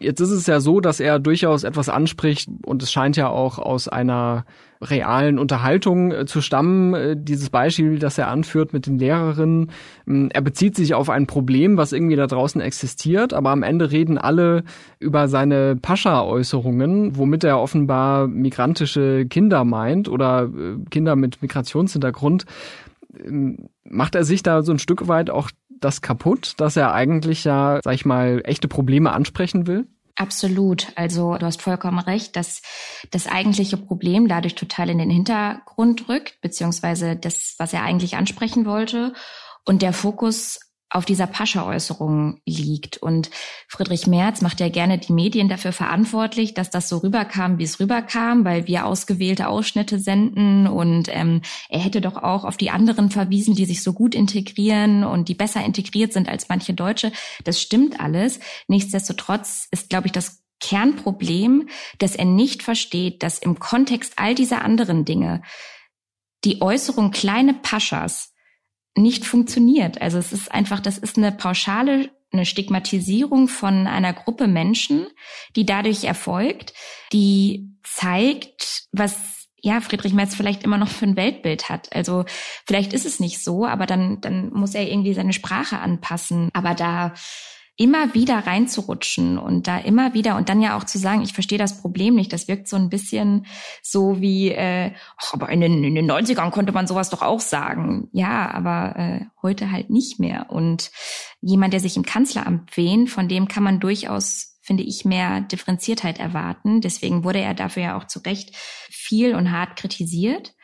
Jetzt 0.00 0.20
ist 0.20 0.30
es 0.30 0.46
ja 0.46 0.60
so, 0.60 0.80
dass 0.80 1.00
er 1.00 1.18
durchaus 1.18 1.64
etwas 1.64 1.88
anspricht 1.88 2.48
und 2.64 2.82
es 2.82 2.92
scheint 2.92 3.16
ja 3.16 3.28
auch 3.28 3.58
aus 3.58 3.88
einer 3.88 4.44
realen 4.80 5.38
Unterhaltung 5.38 6.12
äh, 6.12 6.26
zu 6.26 6.40
stammen. 6.40 6.94
Äh, 6.94 7.16
dieses 7.18 7.50
Beispiel, 7.50 7.98
das 7.98 8.18
er 8.18 8.28
anführt 8.28 8.72
mit 8.72 8.86
den 8.86 8.98
Lehrerinnen, 8.98 9.70
ähm, 10.06 10.28
er 10.32 10.42
bezieht 10.42 10.76
sich 10.76 10.94
auf 10.94 11.10
ein 11.10 11.26
Problem, 11.26 11.76
was 11.76 11.92
irgendwie 11.92 12.16
da 12.16 12.26
draußen 12.26 12.60
existiert, 12.60 13.32
aber 13.32 13.50
am 13.50 13.62
Ende 13.62 13.90
reden 13.90 14.18
alle 14.18 14.64
über 14.98 15.28
seine 15.28 15.76
Pascha-Äußerungen, 15.76 17.16
womit 17.16 17.44
er 17.44 17.60
offenbar 17.60 18.26
migrantische 18.26 19.26
Kinder 19.26 19.64
meint 19.64 20.08
oder 20.08 20.44
äh, 20.44 20.76
Kinder 20.90 21.16
mit 21.16 21.42
Migrationshintergrund. 21.42 22.44
Ähm, 23.24 23.68
macht 23.84 24.14
er 24.14 24.24
sich 24.24 24.42
da 24.42 24.62
so 24.62 24.72
ein 24.72 24.78
Stück 24.78 25.08
weit 25.08 25.30
auch 25.30 25.50
das 25.80 26.00
kaputt, 26.00 26.54
dass 26.58 26.76
er 26.76 26.92
eigentlich 26.92 27.44
ja, 27.44 27.80
sag 27.82 27.94
ich 27.94 28.04
mal, 28.06 28.40
echte 28.44 28.68
Probleme 28.68 29.12
ansprechen 29.12 29.66
will? 29.66 29.86
Absolut. 30.16 30.88
Also 30.96 31.36
du 31.36 31.44
hast 31.44 31.60
vollkommen 31.60 31.98
recht, 31.98 32.36
dass 32.36 32.62
das 33.10 33.26
eigentliche 33.26 33.76
Problem 33.76 34.28
dadurch 34.28 34.54
total 34.54 34.88
in 34.88 34.98
den 34.98 35.10
Hintergrund 35.10 36.08
rückt, 36.08 36.40
beziehungsweise 36.40 37.16
das, 37.16 37.54
was 37.58 37.74
er 37.74 37.82
eigentlich 37.82 38.16
ansprechen 38.16 38.64
wollte. 38.64 39.12
Und 39.66 39.82
der 39.82 39.92
Fokus 39.92 40.60
auf 40.88 41.04
dieser 41.04 41.26
Pascha-Äußerung 41.26 42.40
liegt. 42.46 42.98
Und 42.98 43.30
Friedrich 43.68 44.06
Merz 44.06 44.40
macht 44.40 44.60
ja 44.60 44.68
gerne 44.68 44.98
die 44.98 45.12
Medien 45.12 45.48
dafür 45.48 45.72
verantwortlich, 45.72 46.54
dass 46.54 46.70
das 46.70 46.88
so 46.88 46.98
rüberkam, 46.98 47.58
wie 47.58 47.64
es 47.64 47.80
rüberkam, 47.80 48.44
weil 48.44 48.66
wir 48.68 48.86
ausgewählte 48.86 49.48
Ausschnitte 49.48 49.98
senden. 49.98 50.66
Und 50.68 51.08
ähm, 51.10 51.42
er 51.68 51.80
hätte 51.80 52.00
doch 52.00 52.16
auch 52.16 52.44
auf 52.44 52.56
die 52.56 52.70
anderen 52.70 53.10
verwiesen, 53.10 53.54
die 53.54 53.64
sich 53.64 53.82
so 53.82 53.92
gut 53.92 54.14
integrieren 54.14 55.02
und 55.02 55.28
die 55.28 55.34
besser 55.34 55.64
integriert 55.64 56.12
sind 56.12 56.28
als 56.28 56.48
manche 56.48 56.72
Deutsche. 56.72 57.10
Das 57.44 57.60
stimmt 57.60 58.00
alles. 58.00 58.38
Nichtsdestotrotz 58.68 59.66
ist, 59.72 59.90
glaube 59.90 60.06
ich, 60.06 60.12
das 60.12 60.44
Kernproblem, 60.60 61.68
dass 61.98 62.14
er 62.14 62.24
nicht 62.24 62.62
versteht, 62.62 63.22
dass 63.22 63.38
im 63.38 63.58
Kontext 63.58 64.14
all 64.16 64.34
dieser 64.34 64.62
anderen 64.62 65.04
Dinge 65.04 65.42
die 66.44 66.62
Äußerung 66.62 67.10
kleine 67.10 67.54
Paschas 67.54 68.35
nicht 68.96 69.24
funktioniert. 69.24 70.00
Also 70.00 70.18
es 70.18 70.32
ist 70.32 70.50
einfach, 70.50 70.80
das 70.80 70.98
ist 70.98 71.16
eine 71.16 71.32
pauschale, 71.32 72.10
eine 72.32 72.46
Stigmatisierung 72.46 73.48
von 73.48 73.86
einer 73.86 74.12
Gruppe 74.12 74.48
Menschen, 74.48 75.06
die 75.54 75.66
dadurch 75.66 76.04
erfolgt, 76.04 76.72
die 77.12 77.70
zeigt, 77.82 78.84
was 78.92 79.36
ja, 79.62 79.80
Friedrich 79.80 80.12
Merz 80.12 80.34
vielleicht 80.34 80.62
immer 80.62 80.78
noch 80.78 80.88
für 80.88 81.06
ein 81.06 81.16
Weltbild 81.16 81.68
hat. 81.68 81.92
Also 81.94 82.24
vielleicht 82.66 82.92
ist 82.92 83.06
es 83.06 83.20
nicht 83.20 83.42
so, 83.42 83.66
aber 83.66 83.86
dann, 83.86 84.20
dann 84.20 84.52
muss 84.52 84.74
er 84.74 84.88
irgendwie 84.88 85.14
seine 85.14 85.32
Sprache 85.32 85.78
anpassen. 85.78 86.50
Aber 86.52 86.74
da 86.74 87.14
immer 87.76 88.14
wieder 88.14 88.46
reinzurutschen 88.46 89.36
und 89.36 89.66
da 89.66 89.78
immer 89.78 90.14
wieder 90.14 90.36
und 90.36 90.48
dann 90.48 90.62
ja 90.62 90.78
auch 90.78 90.84
zu 90.84 90.98
sagen, 90.98 91.20
ich 91.20 91.34
verstehe 91.34 91.58
das 91.58 91.82
Problem 91.82 92.14
nicht. 92.14 92.32
Das 92.32 92.48
wirkt 92.48 92.68
so 92.68 92.76
ein 92.76 92.88
bisschen 92.88 93.46
so 93.82 94.20
wie, 94.20 94.50
äh, 94.50 94.92
ach, 95.18 95.34
aber 95.34 95.50
in 95.50 95.60
den, 95.60 95.84
in 95.84 95.94
den 95.94 96.10
90ern 96.10 96.50
konnte 96.50 96.72
man 96.72 96.86
sowas 96.86 97.10
doch 97.10 97.20
auch 97.20 97.40
sagen. 97.40 98.08
Ja, 98.12 98.50
aber 98.50 98.96
äh, 98.96 99.24
heute 99.42 99.70
halt 99.70 99.90
nicht 99.90 100.18
mehr. 100.18 100.46
Und 100.48 100.90
jemand, 101.42 101.74
der 101.74 101.80
sich 101.80 101.98
im 101.98 102.06
Kanzleramt 102.06 102.74
wähnt, 102.78 103.10
von 103.10 103.28
dem 103.28 103.46
kann 103.46 103.62
man 103.62 103.78
durchaus, 103.78 104.58
finde 104.62 104.82
ich, 104.82 105.04
mehr 105.04 105.42
Differenziertheit 105.42 106.18
erwarten. 106.18 106.80
Deswegen 106.80 107.24
wurde 107.24 107.40
er 107.40 107.52
dafür 107.52 107.82
ja 107.82 107.98
auch 107.98 108.06
zu 108.06 108.20
Recht 108.20 108.56
viel 108.56 109.34
und 109.34 109.52
hart 109.52 109.76
kritisiert. 109.76 110.54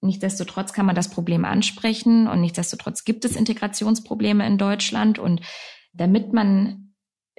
Nichtsdestotrotz 0.00 0.72
kann 0.72 0.86
man 0.86 0.94
das 0.94 1.10
Problem 1.10 1.44
ansprechen 1.44 2.26
und 2.26 2.40
nichtsdestotrotz 2.40 3.04
gibt 3.04 3.24
es 3.24 3.36
Integrationsprobleme 3.36 4.46
in 4.46 4.58
Deutschland 4.58 5.18
und 5.18 5.40
damit 5.94 6.32
man 6.32 6.84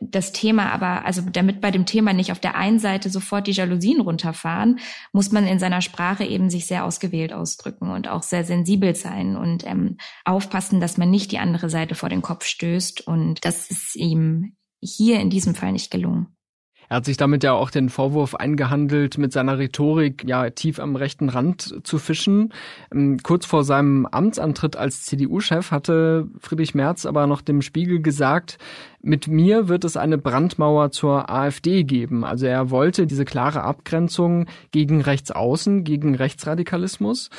das 0.01 0.33
Thema 0.33 0.71
aber, 0.71 1.05
also 1.05 1.21
damit 1.21 1.61
bei 1.61 1.71
dem 1.71 1.85
Thema 1.85 2.11
nicht 2.11 2.31
auf 2.31 2.39
der 2.39 2.55
einen 2.55 2.79
Seite 2.79 3.09
sofort 3.09 3.47
die 3.47 3.53
Jalousien 3.53 4.01
runterfahren, 4.01 4.79
muss 5.13 5.31
man 5.31 5.47
in 5.47 5.57
seiner 5.57 5.81
Sprache 5.81 6.25
eben 6.25 6.49
sich 6.49 6.67
sehr 6.67 6.83
ausgewählt 6.83 7.31
ausdrücken 7.31 7.89
und 7.91 8.09
auch 8.09 8.23
sehr 8.23 8.43
sensibel 8.43 8.93
sein 8.95 9.37
und 9.37 9.65
ähm, 9.65 9.97
aufpassen, 10.25 10.81
dass 10.81 10.97
man 10.97 11.09
nicht 11.09 11.31
die 11.31 11.39
andere 11.39 11.69
Seite 11.69 11.95
vor 11.95 12.09
den 12.09 12.21
Kopf 12.21 12.45
stößt. 12.45 13.07
Und 13.07 13.45
das 13.45 13.71
ist 13.71 13.95
ihm 13.95 14.57
hier 14.81 15.19
in 15.21 15.29
diesem 15.29 15.55
Fall 15.55 15.71
nicht 15.71 15.91
gelungen. 15.91 16.34
Er 16.89 16.97
hat 16.97 17.05
sich 17.05 17.17
damit 17.17 17.43
ja 17.43 17.53
auch 17.53 17.71
den 17.71 17.89
Vorwurf 17.89 18.35
eingehandelt, 18.35 19.17
mit 19.17 19.33
seiner 19.33 19.57
Rhetorik 19.57 20.23
ja 20.27 20.49
tief 20.49 20.79
am 20.79 20.95
rechten 20.95 21.29
Rand 21.29 21.79
zu 21.83 21.97
fischen. 21.97 22.53
Ähm, 22.93 23.17
kurz 23.23 23.45
vor 23.45 23.63
seinem 23.63 24.05
Amtsantritt 24.05 24.75
als 24.75 25.03
CDU-Chef 25.03 25.71
hatte 25.71 26.27
Friedrich 26.39 26.75
Merz 26.75 27.05
aber 27.05 27.27
noch 27.27 27.41
dem 27.41 27.61
Spiegel 27.61 28.01
gesagt, 28.01 28.57
mit 29.01 29.27
mir 29.27 29.67
wird 29.67 29.83
es 29.83 29.97
eine 29.97 30.17
Brandmauer 30.17 30.89
zur 30.89 31.29
AfD 31.29 31.83
geben. 31.83 32.25
Also 32.25 32.47
er 32.47 32.71
wollte 32.71 33.05
diese 33.05 33.23
klare 33.23 33.61
Abgrenzung 33.61 34.47
gegen 34.71 35.01
Rechtsaußen, 35.01 35.83
gegen 35.83 36.15
Rechtsradikalismus. 36.15 37.29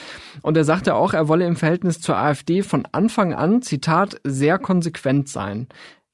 Und 0.42 0.56
er 0.56 0.62
sagte 0.64 0.94
auch, 0.94 1.12
er 1.12 1.26
wolle 1.26 1.44
im 1.44 1.56
Verhältnis 1.56 2.00
zur 2.00 2.16
AfD 2.16 2.62
von 2.62 2.86
Anfang 2.92 3.34
an, 3.34 3.62
Zitat, 3.62 4.20
sehr 4.22 4.58
konsequent 4.58 5.28
sein. 5.28 5.66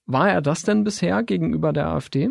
War 0.07 0.31
er 0.31 0.41
das 0.41 0.63
denn 0.63 0.85
bisher 0.85 1.23
gegenüber 1.23 1.75
der 1.75 1.89
AfD? 1.89 2.31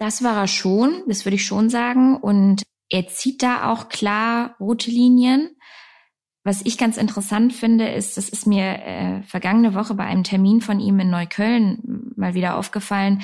Das 0.00 0.24
war 0.24 0.34
er 0.34 0.48
schon, 0.48 1.02
das 1.06 1.26
würde 1.26 1.34
ich 1.36 1.44
schon 1.44 1.68
sagen. 1.68 2.16
Und 2.16 2.62
er 2.88 3.06
zieht 3.08 3.42
da 3.42 3.70
auch 3.70 3.90
klar 3.90 4.56
rote 4.58 4.90
Linien. 4.90 5.50
Was 6.42 6.62
ich 6.64 6.78
ganz 6.78 6.96
interessant 6.96 7.52
finde, 7.52 7.86
ist, 7.86 8.16
das 8.16 8.30
ist 8.30 8.46
mir 8.46 8.64
äh, 8.64 9.22
vergangene 9.24 9.74
Woche 9.74 9.92
bei 9.92 10.04
einem 10.04 10.24
Termin 10.24 10.62
von 10.62 10.80
ihm 10.80 10.98
in 11.00 11.10
Neukölln 11.10 12.12
mal 12.16 12.32
wieder 12.32 12.56
aufgefallen, 12.56 13.20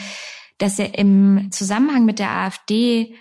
dass 0.59 0.79
er 0.79 0.99
im 0.99 1.49
Zusammenhang 1.51 2.05
mit 2.05 2.19
der 2.19 2.31
AfD 2.31 3.17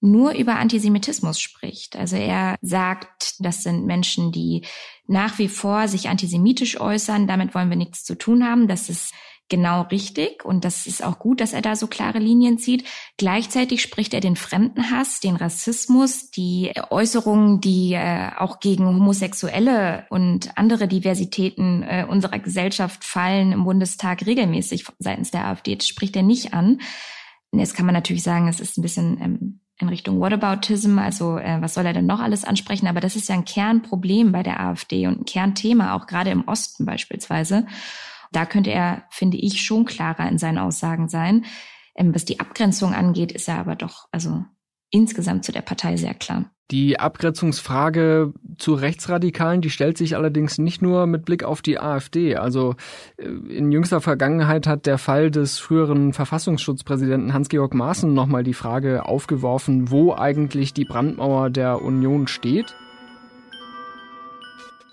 nur 0.00 0.34
über 0.34 0.56
Antisemitismus 0.56 1.40
spricht. 1.40 1.96
Also 1.96 2.14
er 2.14 2.54
sagt, 2.60 3.34
das 3.40 3.64
sind 3.64 3.84
Menschen, 3.84 4.30
die 4.30 4.64
nach 5.08 5.40
wie 5.40 5.48
vor 5.48 5.88
sich 5.88 6.08
antisemitisch 6.08 6.80
äußern, 6.80 7.26
damit 7.26 7.52
wollen 7.54 7.68
wir 7.68 7.76
nichts 7.76 8.04
zu 8.04 8.16
tun 8.16 8.44
haben. 8.44 8.68
Das 8.68 8.88
ist 8.88 9.12
genau 9.52 9.82
richtig 9.82 10.46
und 10.46 10.64
das 10.64 10.86
ist 10.86 11.04
auch 11.04 11.18
gut, 11.18 11.42
dass 11.42 11.52
er 11.52 11.60
da 11.60 11.76
so 11.76 11.86
klare 11.86 12.18
Linien 12.18 12.56
zieht. 12.56 12.88
Gleichzeitig 13.18 13.82
spricht 13.82 14.14
er 14.14 14.20
den 14.20 14.34
Fremdenhass, 14.34 15.20
den 15.20 15.36
Rassismus, 15.36 16.30
die 16.30 16.72
Äußerungen, 16.88 17.60
die 17.60 17.92
äh, 17.92 18.30
auch 18.38 18.60
gegen 18.60 18.86
Homosexuelle 18.86 20.06
und 20.08 20.56
andere 20.56 20.88
Diversitäten 20.88 21.82
äh, 21.82 22.06
unserer 22.08 22.38
Gesellschaft 22.38 23.04
fallen 23.04 23.52
im 23.52 23.64
Bundestag 23.64 24.24
regelmäßig 24.24 24.86
seitens 24.98 25.30
der 25.30 25.44
AfD. 25.44 25.76
Das 25.76 25.86
spricht 25.86 26.16
er 26.16 26.22
nicht 26.22 26.54
an. 26.54 26.80
Jetzt 27.52 27.76
kann 27.76 27.84
man 27.84 27.94
natürlich 27.94 28.22
sagen, 28.22 28.48
es 28.48 28.58
ist 28.58 28.78
ein 28.78 28.82
bisschen 28.82 29.20
ähm, 29.20 29.60
in 29.78 29.90
Richtung 29.90 30.18
Whataboutism, 30.18 30.98
also 30.98 31.36
äh, 31.36 31.60
was 31.60 31.74
soll 31.74 31.84
er 31.84 31.92
denn 31.92 32.06
noch 32.06 32.20
alles 32.20 32.46
ansprechen? 32.46 32.86
Aber 32.86 33.00
das 33.00 33.16
ist 33.16 33.28
ja 33.28 33.34
ein 33.34 33.44
Kernproblem 33.44 34.32
bei 34.32 34.42
der 34.42 34.60
AfD 34.60 35.06
und 35.08 35.20
ein 35.20 35.24
Kernthema, 35.26 35.94
auch 35.94 36.06
gerade 36.06 36.30
im 36.30 36.48
Osten 36.48 36.86
beispielsweise. 36.86 37.66
Da 38.32 38.46
könnte 38.46 38.70
er, 38.70 39.04
finde 39.10 39.36
ich, 39.36 39.62
schon 39.62 39.84
klarer 39.84 40.28
in 40.28 40.38
seinen 40.38 40.58
Aussagen 40.58 41.08
sein. 41.08 41.44
Ähm, 41.94 42.14
was 42.14 42.24
die 42.24 42.40
Abgrenzung 42.40 42.94
angeht, 42.94 43.32
ist 43.32 43.48
er 43.48 43.58
aber 43.58 43.76
doch, 43.76 44.08
also 44.10 44.44
insgesamt 44.90 45.44
zu 45.44 45.52
der 45.52 45.62
Partei 45.62 45.96
sehr 45.96 46.14
klar. 46.14 46.50
Die 46.70 46.98
Abgrenzungsfrage 46.98 48.32
zu 48.56 48.72
Rechtsradikalen, 48.72 49.60
die 49.60 49.68
stellt 49.68 49.98
sich 49.98 50.16
allerdings 50.16 50.56
nicht 50.56 50.80
nur 50.80 51.06
mit 51.06 51.26
Blick 51.26 51.44
auf 51.44 51.60
die 51.60 51.78
AfD. 51.78 52.36
Also 52.36 52.76
äh, 53.18 53.26
in 53.26 53.70
jüngster 53.72 54.00
Vergangenheit 54.00 54.66
hat 54.66 54.86
der 54.86 54.96
Fall 54.96 55.30
des 55.30 55.58
früheren 55.58 56.14
Verfassungsschutzpräsidenten 56.14 57.34
Hans-Georg 57.34 57.74
Maaßen 57.74 58.14
nochmal 58.14 58.42
die 58.42 58.54
Frage 58.54 59.04
aufgeworfen, 59.04 59.90
wo 59.90 60.14
eigentlich 60.14 60.72
die 60.72 60.86
Brandmauer 60.86 61.50
der 61.50 61.82
Union 61.82 62.26
steht. 62.26 62.74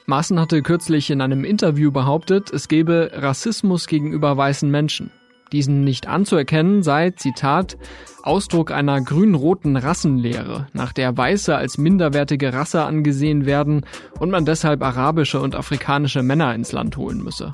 Maaßen 0.10 0.40
hatte 0.40 0.64
kürzlich 0.64 1.12
in 1.12 1.22
einem 1.22 1.44
Interview 1.44 1.92
behauptet, 1.92 2.52
es 2.52 2.68
gebe 2.68 3.12
Rassismus 3.14 3.86
gegenüber 3.86 4.36
weißen 4.36 4.70
Menschen. 4.70 5.12
Diesen 5.52 5.84
nicht 5.84 6.08
anzuerkennen 6.08 6.82
sei, 6.82 7.12
Zitat, 7.12 7.78
Ausdruck 8.24 8.72
einer 8.72 9.02
grün-roten 9.02 9.78
Rassenlehre, 9.78 10.68
nach 10.74 10.94
der 10.94 11.16
Weiße 11.16 11.56
als 11.56 11.78
minderwertige 11.78 12.54
Rasse 12.54 12.84
angesehen 12.84 13.46
werden 13.46 13.86
und 14.20 14.32
man 14.32 14.46
deshalb 14.46 14.82
arabische 14.82 15.40
und 15.42 15.56
afrikanische 15.56 16.24
Männer 16.24 16.56
ins 16.56 16.72
Land 16.72 16.98
holen 16.98 17.24
müsse. 17.24 17.52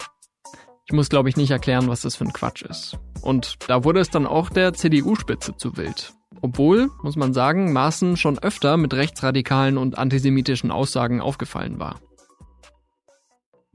Ich 0.88 0.94
muss, 0.94 1.10
glaube 1.10 1.28
ich, 1.28 1.36
nicht 1.36 1.52
erklären, 1.52 1.90
was 1.90 2.02
das 2.02 2.16
für 2.16 2.24
ein 2.24 2.34
Quatsch 2.34 2.62
ist. 2.62 2.98
Und 3.22 3.58
da 3.68 3.84
wurde 3.84 4.00
es 4.00 4.12
dann 4.12 4.26
auch 4.26 4.50
der 4.50 4.74
CDU-Spitze 4.74 5.58
zu 5.58 5.76
wild. 5.76 6.14
Obwohl, 6.42 6.90
muss 7.04 7.18
man 7.18 7.34
sagen, 7.34 7.74
Maaßen 7.74 8.16
schon 8.16 8.40
öfter 8.40 8.78
mit 8.78 8.94
rechtsradikalen 8.94 9.78
und 9.78 9.98
antisemitischen 9.98 10.72
Aussagen 10.72 11.20
aufgefallen 11.20 11.80
war. 11.80 12.00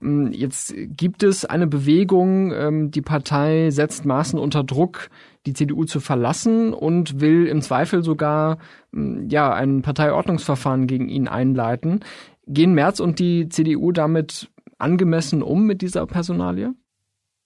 Hm, 0.01 0.33
jetzt 0.33 0.75
gibt 0.77 1.23
es 1.23 1.45
eine 1.45 1.67
Bewegung, 1.67 2.53
ähm, 2.53 2.91
die 2.91 3.03
Partei 3.03 3.71
setzt 3.71 4.05
Maßen 4.05 4.39
unter 4.39 4.65
Druck, 4.65 5.11
die 5.47 5.53
CDU 5.53 5.85
zu 5.85 6.01
verlassen 6.01 6.73
und 6.73 7.21
will 7.21 7.47
im 7.47 7.63
Zweifel 7.63 8.03
sogar 8.03 8.59
hm, 8.93 9.29
ja 9.29 9.53
ein 9.53 9.83
Parteiordnungsverfahren 9.83 10.87
gegen 10.87 11.09
ihn 11.09 11.29
einleiten. 11.29 12.01
Gehen 12.47 12.75
Merz 12.75 13.01
und 13.01 13.19
die 13.19 13.49
CDU 13.49 13.93
damit 13.93 14.51
angemessen 14.79 15.43
um 15.43 15.67
mit 15.67 15.83
dieser 15.83 16.07
Personalie? 16.07 16.75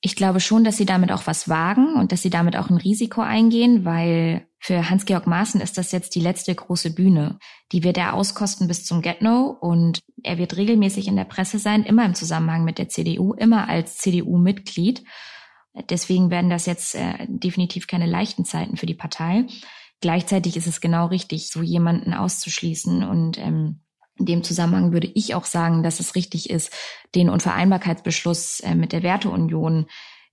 Ich 0.00 0.16
glaube 0.16 0.40
schon, 0.40 0.64
dass 0.64 0.76
sie 0.76 0.84
damit 0.84 1.10
auch 1.12 1.26
was 1.26 1.48
wagen 1.48 1.94
und 1.94 2.12
dass 2.12 2.22
sie 2.22 2.30
damit 2.30 2.56
auch 2.56 2.68
ein 2.68 2.76
Risiko 2.76 3.22
eingehen, 3.22 3.84
weil 3.84 4.46
für 4.64 4.88
Hans-Georg 4.88 5.26
Maaßen 5.26 5.60
ist 5.60 5.76
das 5.76 5.92
jetzt 5.92 6.14
die 6.14 6.22
letzte 6.22 6.54
große 6.54 6.94
Bühne. 6.94 7.38
Die 7.72 7.84
wird 7.84 7.98
er 7.98 8.14
auskosten 8.14 8.66
bis 8.66 8.86
zum 8.86 9.02
Get-No 9.02 9.54
und 9.60 10.00
er 10.22 10.38
wird 10.38 10.56
regelmäßig 10.56 11.06
in 11.06 11.16
der 11.16 11.26
Presse 11.26 11.58
sein, 11.58 11.84
immer 11.84 12.06
im 12.06 12.14
Zusammenhang 12.14 12.64
mit 12.64 12.78
der 12.78 12.88
CDU, 12.88 13.34
immer 13.34 13.68
als 13.68 13.98
CDU-Mitglied. 13.98 15.04
Deswegen 15.90 16.30
werden 16.30 16.48
das 16.48 16.64
jetzt 16.64 16.94
äh, 16.94 17.26
definitiv 17.28 17.86
keine 17.86 18.06
leichten 18.06 18.46
Zeiten 18.46 18.78
für 18.78 18.86
die 18.86 18.94
Partei. 18.94 19.44
Gleichzeitig 20.00 20.56
ist 20.56 20.66
es 20.66 20.80
genau 20.80 21.08
richtig, 21.08 21.50
so 21.50 21.60
jemanden 21.60 22.14
auszuschließen 22.14 23.04
und 23.04 23.36
ähm, 23.36 23.82
in 24.16 24.24
dem 24.24 24.44
Zusammenhang 24.44 24.92
würde 24.92 25.10
ich 25.12 25.34
auch 25.34 25.44
sagen, 25.44 25.82
dass 25.82 26.00
es 26.00 26.14
richtig 26.14 26.48
ist, 26.48 26.72
den 27.14 27.28
Unvereinbarkeitsbeschluss 27.28 28.60
äh, 28.60 28.74
mit 28.74 28.92
der 28.92 29.02
Werteunion 29.02 29.88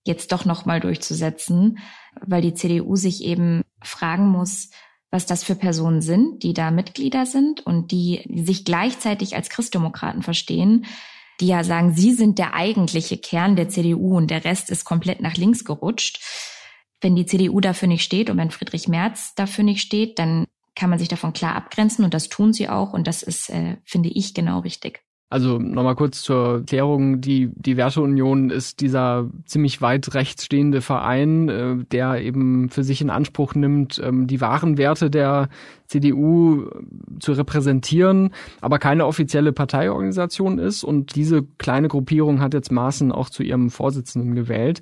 jetzt 0.06 0.32
doch 0.32 0.46
nochmal 0.46 0.80
durchzusetzen, 0.80 1.80
weil 2.22 2.42
die 2.42 2.54
CDU 2.54 2.96
sich 2.96 3.26
eben 3.26 3.64
fragen 3.84 4.28
muss, 4.28 4.70
was 5.12 5.26
das 5.26 5.44
für 5.44 5.56
Personen 5.56 6.02
sind, 6.02 6.44
die 6.44 6.54
da 6.54 6.72
Mitglieder 6.72 7.26
sind 7.26 7.66
und 7.66 7.92
die 7.92 8.24
sich 8.44 8.64
gleichzeitig 8.64 9.36
als 9.36 9.50
Christdemokraten 9.50 10.24
verstehen, 10.24 10.86
die 11.42 11.48
ja 11.48 11.64
sagen, 11.64 11.94
sie 11.94 12.14
sind 12.14 12.40
der 12.40 12.54
eigentliche 12.54 13.18
Kern 13.18 13.56
der 13.56 13.68
CDU 13.68 14.16
und 14.16 14.32
der 14.32 14.46
Rest 14.46 14.70
ist 14.70 14.86
komplett 14.86 15.22
nach 15.22 15.36
links 15.36 15.66
gerutscht. 15.66 16.22
Wenn 17.02 17.16
die 17.16 17.26
CDU 17.26 17.60
dafür 17.60 17.88
nicht 17.88 18.04
steht 18.04 18.30
und 18.30 18.38
wenn 18.38 18.52
Friedrich 18.52 18.88
Merz 18.88 19.34
dafür 19.36 19.64
nicht 19.64 19.82
steht, 19.82 20.20
dann 20.20 20.46
kann 20.76 20.90
man 20.90 21.00
sich 21.00 21.10
davon 21.10 21.34
klar 21.34 21.56
abgrenzen 21.56 22.06
und 22.06 22.14
das 22.14 22.30
tun 22.30 22.54
sie 22.54 22.70
auch 22.70 22.94
und 22.94 23.08
das 23.08 23.24
ist, 23.24 23.50
äh, 23.50 23.78
finde 23.84 24.10
ich, 24.10 24.34
genau 24.34 24.60
richtig. 24.60 25.04
Also 25.32 25.60
nochmal 25.60 25.96
kurz 25.96 26.24
zur 26.24 26.66
Klärung. 26.66 27.22
Die, 27.22 27.52
die 27.56 27.78
Werteunion 27.78 28.50
ist 28.50 28.82
dieser 28.82 29.30
ziemlich 29.46 29.82
weit 29.82 30.14
rechts 30.14 30.44
stehende 30.44 30.82
Verein, 30.82 31.48
äh, 31.48 31.76
der 31.90 32.22
eben 32.22 32.70
für 32.70 32.84
sich 32.84 33.00
in 33.00 33.10
Anspruch 33.10 33.56
nimmt, 33.56 34.02
ähm, 34.04 34.28
die 34.28 34.42
wahren 34.42 34.78
Werte 34.78 35.10
der 35.10 35.48
CDU 35.88 36.66
zu 37.22 37.32
repräsentieren, 37.32 38.32
aber 38.60 38.78
keine 38.78 39.06
offizielle 39.06 39.54
Parteiorganisation 39.54 40.60
ist. 40.60 40.84
Und 40.84 41.16
diese 41.16 41.44
kleine 41.58 41.88
Gruppierung 41.88 42.42
hat 42.42 42.54
jetzt 42.54 42.72
Maaßen 42.72 43.14
auch 43.14 43.30
zu 43.30 43.42
ihrem 43.42 43.70
Vorsitzenden 43.70 44.36
gewählt. 44.36 44.82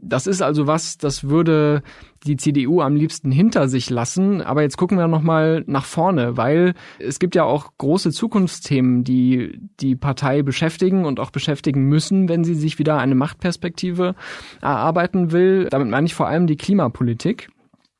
Das 0.00 0.26
ist 0.26 0.42
also 0.42 0.66
was, 0.66 0.98
das 0.98 1.24
würde 1.24 1.82
die 2.26 2.36
CDU 2.36 2.80
am 2.80 2.96
liebsten 2.96 3.30
hinter 3.30 3.68
sich 3.68 3.88
lassen. 3.88 4.42
Aber 4.42 4.62
jetzt 4.62 4.76
gucken 4.76 4.98
wir 4.98 5.08
nochmal 5.08 5.64
nach 5.66 5.84
vorne, 5.84 6.36
weil 6.36 6.74
es 6.98 7.18
gibt 7.18 7.34
ja 7.34 7.44
auch 7.44 7.72
große 7.78 8.10
Zukunftsthemen, 8.10 9.04
die 9.04 9.58
die 9.80 9.96
Partei 9.96 10.42
beschäftigen 10.42 11.04
und 11.04 11.20
auch 11.20 11.30
beschäftigen 11.30 11.84
müssen, 11.84 12.28
wenn 12.28 12.44
sie 12.44 12.54
sich 12.54 12.78
wieder 12.78 12.98
eine 12.98 13.14
Machtperspektive 13.14 14.14
erarbeiten 14.60 15.32
will. 15.32 15.68
Damit 15.70 15.88
meine 15.88 16.06
ich 16.06 16.14
vor 16.14 16.26
allem 16.26 16.46
die 16.46 16.56
Klimapolitik. 16.56 17.48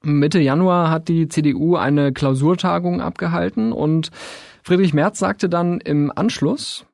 Mitte 0.03 0.39
Januar 0.39 0.91
hat 0.91 1.09
die 1.09 1.29
CDU 1.29 1.77
eine 1.77 2.13
Klausurtagung 2.13 3.01
abgehalten 3.01 3.73
und 3.73 4.11
Friedrich 4.63 4.95
Merz 4.95 5.19
sagte 5.19 5.49
dann 5.49 5.81
im 5.81 6.13
Anschluss, 6.15 6.85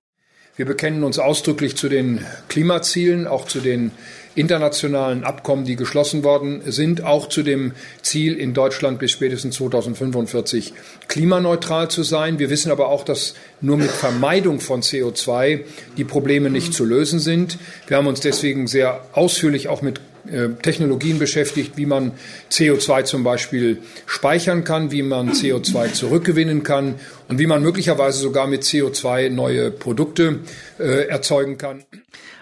wir 0.54 0.66
bekennen 0.66 1.02
uns 1.02 1.18
ausdrücklich 1.18 1.76
zu 1.76 1.88
den 1.88 2.20
Klimazielen, 2.48 3.26
auch 3.26 3.46
zu 3.46 3.60
den 3.60 3.90
internationalen 4.34 5.24
Abkommen, 5.24 5.64
die 5.64 5.76
geschlossen 5.76 6.24
worden 6.24 6.62
sind, 6.66 7.04
auch 7.04 7.28
zu 7.28 7.42
dem 7.42 7.72
Ziel, 8.02 8.34
in 8.34 8.54
Deutschland 8.54 8.98
bis 8.98 9.10
spätestens 9.10 9.56
2045 9.56 10.72
klimaneutral 11.08 11.90
zu 11.90 12.02
sein. 12.02 12.38
Wir 12.38 12.50
wissen 12.50 12.72
aber 12.72 12.88
auch, 12.88 13.04
dass 13.04 13.34
nur 13.60 13.76
mit 13.76 13.90
Vermeidung 13.90 14.60
von 14.60 14.82
CO2 14.82 15.60
die 15.96 16.04
Probleme 16.04 16.50
nicht 16.50 16.72
zu 16.74 16.84
lösen 16.84 17.18
sind. 17.18 17.58
Wir 17.86 17.96
haben 17.96 18.06
uns 18.06 18.20
deswegen 18.20 18.66
sehr 18.66 19.04
ausführlich 19.12 19.68
auch 19.68 19.82
mit 19.82 20.00
äh, 20.30 20.50
Technologien 20.62 21.18
beschäftigt, 21.18 21.76
wie 21.76 21.86
man 21.86 22.12
CO2 22.50 23.04
zum 23.04 23.24
Beispiel 23.24 23.78
speichern 24.06 24.64
kann, 24.64 24.92
wie 24.92 25.02
man 25.02 25.32
CO2 25.32 25.92
zurückgewinnen 25.92 26.62
kann 26.62 26.94
und 27.28 27.38
wie 27.38 27.46
man 27.46 27.62
möglicherweise 27.62 28.20
sogar 28.20 28.46
mit 28.46 28.62
CO2 28.62 29.30
neue 29.30 29.70
Produkte 29.70 30.40
äh, 30.78 31.08
erzeugen 31.08 31.58
kann. 31.58 31.84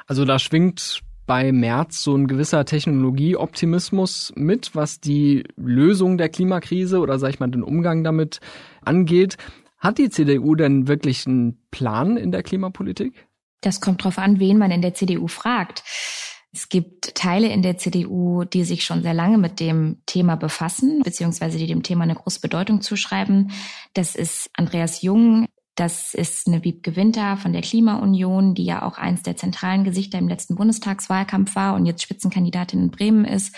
Also 0.07 0.25
da 0.25 0.39
schwingt 0.39 1.01
bei 1.31 1.53
Merz 1.53 2.03
so 2.03 2.17
ein 2.17 2.27
gewisser 2.27 2.65
Technologieoptimismus 2.65 4.33
mit, 4.35 4.75
was 4.75 4.99
die 4.99 5.45
Lösung 5.55 6.19
der 6.19 6.29
Klimakrise 6.29 6.99
oder 6.99 7.21
sag 7.21 7.29
ich 7.29 7.39
mal 7.39 7.47
den 7.47 7.63
Umgang 7.63 8.03
damit 8.03 8.41
angeht. 8.85 9.37
Hat 9.79 9.99
die 9.99 10.11
CDU 10.11 10.57
denn 10.57 10.89
wirklich 10.89 11.29
einen 11.29 11.63
Plan 11.71 12.17
in 12.17 12.33
der 12.33 12.43
Klimapolitik? 12.43 13.29
Das 13.61 13.81
kommt 13.81 14.03
drauf 14.03 14.19
an, 14.19 14.41
wen 14.41 14.59
man 14.59 14.73
in 14.73 14.83
der 14.83 14.95
CDU 14.95 15.29
fragt. 15.29 15.85
Es 16.53 16.69
gibt 16.69 17.15
Teile 17.15 17.47
in 17.47 17.63
der 17.63 17.79
CDU, 17.79 18.43
die 18.43 18.65
sich 18.65 18.83
schon 18.83 19.03
sehr 19.03 19.15
lange 19.15 19.39
mit 19.39 19.61
dem 19.61 19.99
Thema 20.07 20.35
befassen, 20.35 21.01
beziehungsweise 21.05 21.59
die 21.59 21.69
dem 21.69 21.85
Thema 21.85 22.03
eine 22.03 22.17
große 22.17 22.41
Bedeutung 22.41 22.81
zuschreiben. 22.81 23.53
Das 23.95 24.17
ist 24.17 24.51
Andreas 24.55 25.03
Jung, 25.03 25.47
das 25.75 26.15
ist 26.15 26.47
eine 26.47 26.65
Wiebke 26.65 26.97
Winter 26.97 27.37
von 27.37 27.53
der 27.53 27.63
Klimaunion, 27.63 28.55
die 28.55 28.65
ja 28.65 28.83
auch 28.83 28.99
eins 28.99 29.23
der 29.23 29.37
zentralen 29.37 29.85
Gesichter 29.85 30.19
im 30.19 30.29
letzten 30.29 30.57
Bundestagswahlkampf 30.57 31.55
war 31.55 31.75
und 31.75 31.87
jetzt 31.87 32.03
Spitzenkandidatin 32.03 32.83
in 32.83 32.91
Bremen 32.91 33.25
ist. 33.25 33.55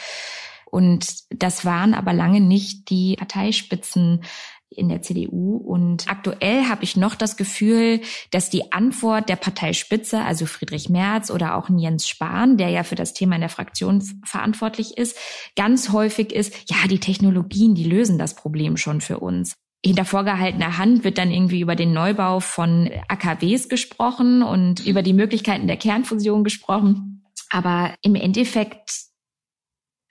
Und 0.67 1.07
das 1.31 1.65
waren 1.65 1.95
aber 1.95 2.13
lange 2.13 2.41
nicht 2.41 2.89
die 2.91 3.17
Parteispitzen 3.17 4.23
in 4.71 4.89
der 4.89 5.03
CDU. 5.03 5.57
Und 5.57 6.09
aktuell 6.09 6.65
habe 6.65 6.85
ich 6.85 6.97
noch 6.97 7.15
das 7.15 7.37
Gefühl, 7.37 8.01
dass 8.31 8.51
die 8.51 8.73
Antwort 8.73 9.29
der 9.29 9.37
Parteispitze, 9.37 10.21
also 10.23 10.47
Friedrich 10.47 10.89
Merz 10.89 11.31
oder 11.31 11.57
auch 11.57 11.69
Jens 11.69 12.09
Spahn, 12.09 12.57
der 12.57 12.71
ja 12.71 12.85
für 12.85 12.95
das 12.95 13.13
Thema 13.13 13.35
in 13.35 13.43
der 13.43 13.51
Fraktion 13.51 14.03
verantwortlich 14.25 14.97
ist, 14.97 15.19
ganz 15.57 15.91
häufig 15.91 16.33
ist, 16.33 16.55
ja, 16.71 16.89
die 16.89 17.01
Technologien, 17.01 17.75
die 17.75 17.85
lösen 17.85 18.19
das 18.19 18.35
Problem 18.35 18.77
schon 18.77 19.01
für 19.01 19.19
uns 19.19 19.57
hinter 19.85 20.05
vorgehaltener 20.05 20.79
Hand 20.79 21.05
wird 21.05 21.19
dann 21.19 21.31
irgendwie 21.31 21.61
über 21.61 21.75
den 21.75 21.93
Neubau 21.93 22.41
von 22.41 22.89
AKWs 23.09 23.69
gesprochen 23.69 24.43
und 24.43 24.87
über 24.87 25.03
die 25.03 25.13
Möglichkeiten 25.13 25.67
der 25.67 25.77
Kernfusion 25.77 26.45
gesprochen. 26.45 27.25
Aber 27.51 27.95
im 28.03 28.15
Endeffekt 28.15 28.93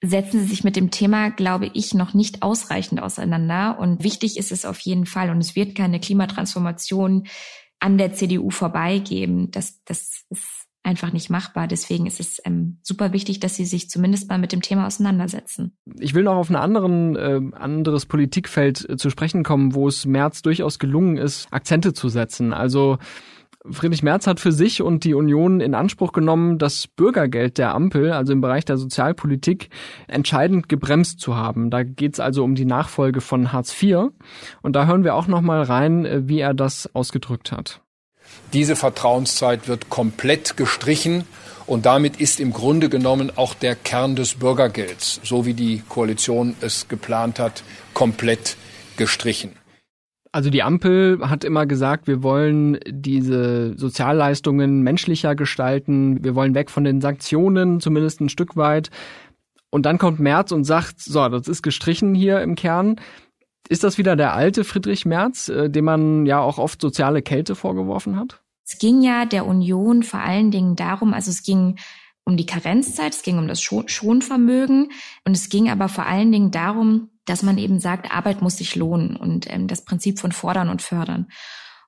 setzen 0.04 0.42
sie 0.42 0.48
sich 0.48 0.64
mit 0.64 0.76
dem 0.76 0.92
Thema, 0.92 1.30
glaube 1.30 1.70
ich, 1.74 1.94
noch 1.94 2.14
nicht 2.14 2.44
ausreichend 2.44 3.02
auseinander. 3.02 3.80
Und 3.80 4.04
wichtig 4.04 4.38
ist 4.38 4.52
es 4.52 4.66
auf 4.66 4.80
jeden 4.80 5.06
Fall. 5.06 5.30
Und 5.30 5.40
es 5.40 5.56
wird 5.56 5.76
keine 5.76 6.00
Klimatransformation 6.00 7.28
an 7.80 7.98
der 7.98 8.14
CDU 8.14 8.50
vorbeigeben. 8.50 9.52
Das, 9.52 9.84
das 9.86 10.26
ist 10.30 10.61
einfach 10.84 11.14
nicht 11.14 11.30
machbar. 11.30 11.68
Deswegen 11.68 12.06
ist 12.06 12.20
es 12.20 12.42
ähm, 12.46 12.80
super 12.82 13.14
wichtig, 13.14 13.40
dass 13.40 13.56
sie 13.56 13.66
sich 13.66 13.90
zumindest 13.90 14.30
mal 14.30 14.40
mit 14.40 14.52
dem 14.52 14.62
Thema 14.62 14.88
auseinandersetzen. 14.88 15.78
Ich 16.00 16.14
will 16.14 16.24
noch 16.24 16.36
auf 16.36 16.50
ein 16.50 16.56
anderen, 16.56 17.16
äh, 17.16 17.56
anderes 17.56 18.06
Politikfeld 18.06 18.90
äh, 18.90 18.98
zu 18.98 19.10
sprechen 19.10 19.44
kommen, 19.44 19.76
wo 19.76 19.88
es 19.88 20.06
Merz 20.06 20.42
durchaus 20.42 20.80
gelungen 20.80 21.18
ist, 21.18 21.48
Akzente 21.52 21.94
zu 21.94 22.10
setzen. 22.10 22.54
Also 22.54 22.98
Friedrich 23.70 24.02
Merz 24.02 24.26
hat 24.26 24.40
für 24.40 24.52
sich 24.52 24.82
und 24.82 25.04
die 25.04 25.14
Union 25.14 25.62
in 25.62 25.76
Anspruch 25.76 26.14
genommen, 26.14 26.58
das 26.58 26.88
Bürgergeld 26.88 27.60
der 27.60 27.76
Ampel, 27.76 28.12
also 28.12 28.34
im 28.34 28.42
Bereich 28.42 28.66
der 28.66 28.78
Sozialpolitik, 28.78 29.70
entscheidend 30.08 30.68
gebremst 30.68 31.20
zu 31.20 31.36
haben. 31.36 31.70
Da 31.70 31.84
geht 31.84 32.14
es 32.14 32.20
also 32.20 32.44
um 32.44 32.56
die 32.56 32.66
Nachfolge 32.66 33.22
von 33.22 33.54
Hartz 33.54 33.80
IV. 33.82 34.10
Und 34.64 34.76
da 34.76 34.88
hören 34.88 35.04
wir 35.04 35.14
auch 35.14 35.28
noch 35.28 35.42
mal 35.42 35.62
rein, 35.62 36.06
äh, 36.06 36.28
wie 36.28 36.40
er 36.40 36.56
das 36.56 36.90
ausgedrückt 36.96 37.52
hat. 37.52 37.81
Diese 38.54 38.76
Vertrauenszeit 38.76 39.68
wird 39.68 39.90
komplett 39.90 40.58
gestrichen 40.58 41.24
und 41.68 41.86
damit 41.86 42.20
ist 42.20 42.40
im 42.40 42.52
Grunde 42.52 42.90
genommen 42.90 43.32
auch 43.36 43.54
der 43.54 43.76
Kern 43.76 44.16
des 44.16 44.36
Bürgergelds, 44.36 45.22
so 45.24 45.46
wie 45.46 45.54
die 45.54 45.84
Koalition 45.88 46.56
es 46.62 46.88
geplant 46.88 47.40
hat, 47.40 47.64
komplett 47.94 48.58
gestrichen. 48.98 49.52
Also 50.34 50.50
die 50.50 50.64
Ampel 50.64 51.20
hat 51.30 51.44
immer 51.44 51.66
gesagt, 51.66 52.08
wir 52.08 52.24
wollen 52.24 52.80
diese 52.88 53.78
Sozialleistungen 53.78 54.82
menschlicher 54.82 55.36
gestalten, 55.36 56.24
wir 56.24 56.36
wollen 56.36 56.56
weg 56.56 56.70
von 56.70 56.86
den 56.86 57.02
Sanktionen, 57.02 57.82
zumindest 57.82 58.22
ein 58.22 58.30
Stück 58.30 58.56
weit. 58.56 58.90
Und 59.70 59.86
dann 59.86 59.98
kommt 59.98 60.20
Merz 60.20 60.52
und 60.52 60.64
sagt, 60.64 61.02
so, 61.02 61.28
das 61.28 61.48
ist 61.48 61.64
gestrichen 61.64 62.16
hier 62.16 62.42
im 62.42 62.56
Kern. 62.56 62.98
Ist 63.70 63.84
das 63.84 63.98
wieder 63.98 64.16
der 64.16 64.34
alte 64.34 64.64
Friedrich 64.64 65.06
Merz, 65.06 65.50
äh, 65.50 65.70
dem 65.70 65.86
man 65.86 66.26
ja 66.26 66.40
auch 66.40 66.58
oft 66.58 66.82
soziale 66.82 67.22
Kälte 67.22 67.56
vorgeworfen 67.56 68.18
hat? 68.18 68.42
Es 68.66 68.80
ging 68.80 69.02
ja 69.02 69.26
der 69.26 69.46
Union 69.46 70.04
vor 70.04 70.22
allen 70.22 70.52
Dingen 70.52 70.76
darum, 70.76 71.14
also 71.14 71.30
es 71.30 71.44
ging 71.44 71.78
um 72.24 72.38
die 72.38 72.46
Karenzzeit, 72.46 73.14
es 73.14 73.24
ging 73.24 73.38
um 73.38 73.48
das 73.48 73.62
Schonvermögen 73.62 74.92
und 75.26 75.36
es 75.36 75.50
ging 75.50 75.70
aber 75.70 75.90
vor 75.90 76.06
allen 76.06 76.32
Dingen 76.32 76.52
darum, 76.52 77.10
dass 77.26 77.44
man 77.44 77.58
eben 77.58 77.80
sagt, 77.80 78.12
Arbeit 78.12 78.42
muss 78.42 78.58
sich 78.58 78.76
lohnen 78.76 79.16
und 79.16 79.52
ähm, 79.52 79.68
das 79.68 79.84
Prinzip 79.84 80.20
von 80.20 80.32
fordern 80.32 80.70
und 80.70 80.82
fördern. 80.82 81.28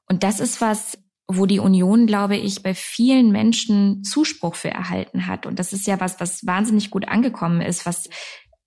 Und 0.07 0.23
das 0.23 0.39
ist 0.39 0.61
was, 0.61 0.97
wo 1.27 1.45
die 1.45 1.59
Union, 1.59 2.05
glaube 2.05 2.35
ich, 2.35 2.63
bei 2.63 2.73
vielen 2.73 3.31
Menschen 3.31 4.03
Zuspruch 4.03 4.55
für 4.55 4.69
erhalten 4.69 5.27
hat. 5.27 5.45
Und 5.45 5.59
das 5.59 5.73
ist 5.73 5.87
ja 5.87 5.99
was, 5.99 6.19
was 6.19 6.45
wahnsinnig 6.45 6.89
gut 6.89 7.07
angekommen 7.07 7.61
ist, 7.61 7.85
was 7.85 8.09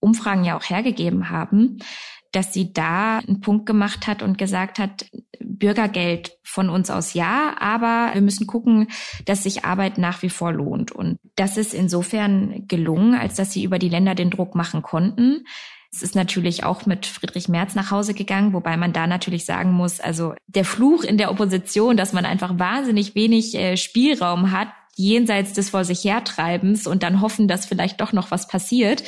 Umfragen 0.01 0.45
ja 0.45 0.57
auch 0.57 0.65
hergegeben 0.65 1.31
haben 1.31 1.79
dass 2.37 2.53
sie 2.53 2.75
da 2.75 3.19
einen 3.19 3.41
Punkt 3.41 3.65
gemacht 3.65 4.07
hat 4.07 4.23
und 4.23 4.37
gesagt 4.37 4.79
hat, 4.79 5.07
Bürgergeld 5.41 6.37
von 6.43 6.69
uns 6.69 6.91
aus 6.91 7.15
ja, 7.15 7.55
aber 7.59 8.11
wir 8.13 8.21
müssen 8.21 8.47
gucken, 8.47 8.89
dass 9.25 9.45
sich 9.45 9.65
Arbeit 9.65 9.97
nach 9.97 10.21
wie 10.21 10.29
vor 10.29 10.53
lohnt. 10.53 10.93
Und 10.93 11.19
das 11.37 11.57
ist 11.57 11.73
insofern 11.73 12.69
gelungen, 12.69 13.15
als 13.15 13.37
dass 13.37 13.53
sie 13.53 13.65
über 13.65 13.79
die 13.79 13.89
Länder 13.89 14.15
den 14.15 14.29
Druck 14.29 14.55
machen 14.55 14.83
konnten. 14.83 15.47
Es 15.91 16.03
ist 16.03 16.15
natürlich 16.15 16.63
auch 16.63 16.85
mit 16.85 17.07
Friedrich 17.07 17.49
Merz 17.49 17.75
nach 17.75 17.91
Hause 17.91 18.13
gegangen, 18.13 18.53
wobei 18.53 18.77
man 18.77 18.93
da 18.93 19.07
natürlich 19.07 19.47
sagen 19.47 19.73
muss, 19.73 19.99
also 19.99 20.35
der 20.47 20.67
Fluch 20.67 21.05
in 21.05 21.17
der 21.17 21.31
Opposition, 21.31 21.97
dass 21.97 22.13
man 22.13 22.27
einfach 22.27 22.59
wahnsinnig 22.59 23.15
wenig 23.15 23.55
äh, 23.55 23.79
Spielraum 23.79 24.51
hat, 24.51 24.69
jenseits 24.95 25.55
des 25.55 25.71
vor 25.71 25.85
sich 25.87 26.05
hertreibens 26.05 26.87
und 26.87 27.03
dann 27.03 27.23
hoffen, 27.23 27.49
dass 27.49 27.65
vielleicht 27.65 28.03
doch 28.03 28.13
noch 28.13 28.31
was 28.31 28.47
passiert, 28.47 29.03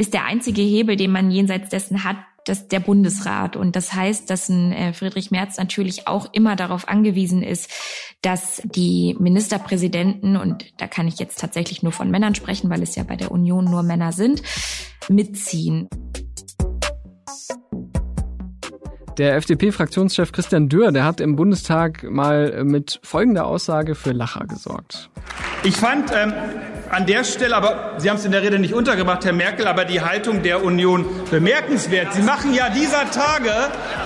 ist 0.00 0.14
der 0.14 0.24
einzige 0.24 0.62
Hebel, 0.62 0.96
den 0.96 1.12
man 1.12 1.30
jenseits 1.30 1.68
dessen 1.68 2.04
hat, 2.04 2.16
das 2.44 2.68
der 2.68 2.80
Bundesrat. 2.80 3.56
Und 3.56 3.76
das 3.76 3.92
heißt, 3.92 4.28
dass 4.30 4.48
ein 4.48 4.72
äh, 4.72 4.92
Friedrich 4.92 5.30
Merz 5.30 5.56
natürlich 5.58 6.06
auch 6.06 6.32
immer 6.32 6.56
darauf 6.56 6.88
angewiesen 6.88 7.42
ist, 7.42 7.70
dass 8.22 8.62
die 8.64 9.16
Ministerpräsidenten, 9.18 10.36
und 10.36 10.72
da 10.78 10.86
kann 10.86 11.08
ich 11.08 11.18
jetzt 11.18 11.40
tatsächlich 11.40 11.82
nur 11.82 11.92
von 11.92 12.10
Männern 12.10 12.34
sprechen, 12.34 12.70
weil 12.70 12.82
es 12.82 12.96
ja 12.96 13.02
bei 13.02 13.16
der 13.16 13.30
Union 13.30 13.64
nur 13.64 13.82
Männer 13.82 14.12
sind, 14.12 14.42
mitziehen. 15.08 15.88
Der 19.18 19.36
FDP-Fraktionschef 19.36 20.32
Christian 20.32 20.68
Dürr, 20.68 20.92
der 20.92 21.04
hat 21.04 21.20
im 21.20 21.36
Bundestag 21.36 22.04
mal 22.04 22.64
mit 22.64 23.00
folgender 23.02 23.46
Aussage 23.46 23.94
für 23.94 24.12
Lacher 24.12 24.46
gesorgt. 24.46 25.10
Ich 25.62 25.76
fand 25.76 26.10
ähm, 26.14 26.32
an 26.90 27.06
der 27.06 27.24
Stelle, 27.24 27.54
aber 27.54 27.94
Sie 27.98 28.08
haben 28.08 28.16
es 28.16 28.24
in 28.24 28.32
der 28.32 28.42
Rede 28.42 28.58
nicht 28.58 28.72
untergebracht, 28.72 29.24
Herr 29.24 29.32
Merkel, 29.32 29.66
aber 29.66 29.84
die 29.84 30.00
Haltung 30.00 30.42
der 30.42 30.64
Union 30.64 31.04
bemerkenswert. 31.30 32.14
Sie 32.14 32.22
machen 32.22 32.54
ja 32.54 32.70
dieser 32.70 33.10
Tage, 33.10 33.52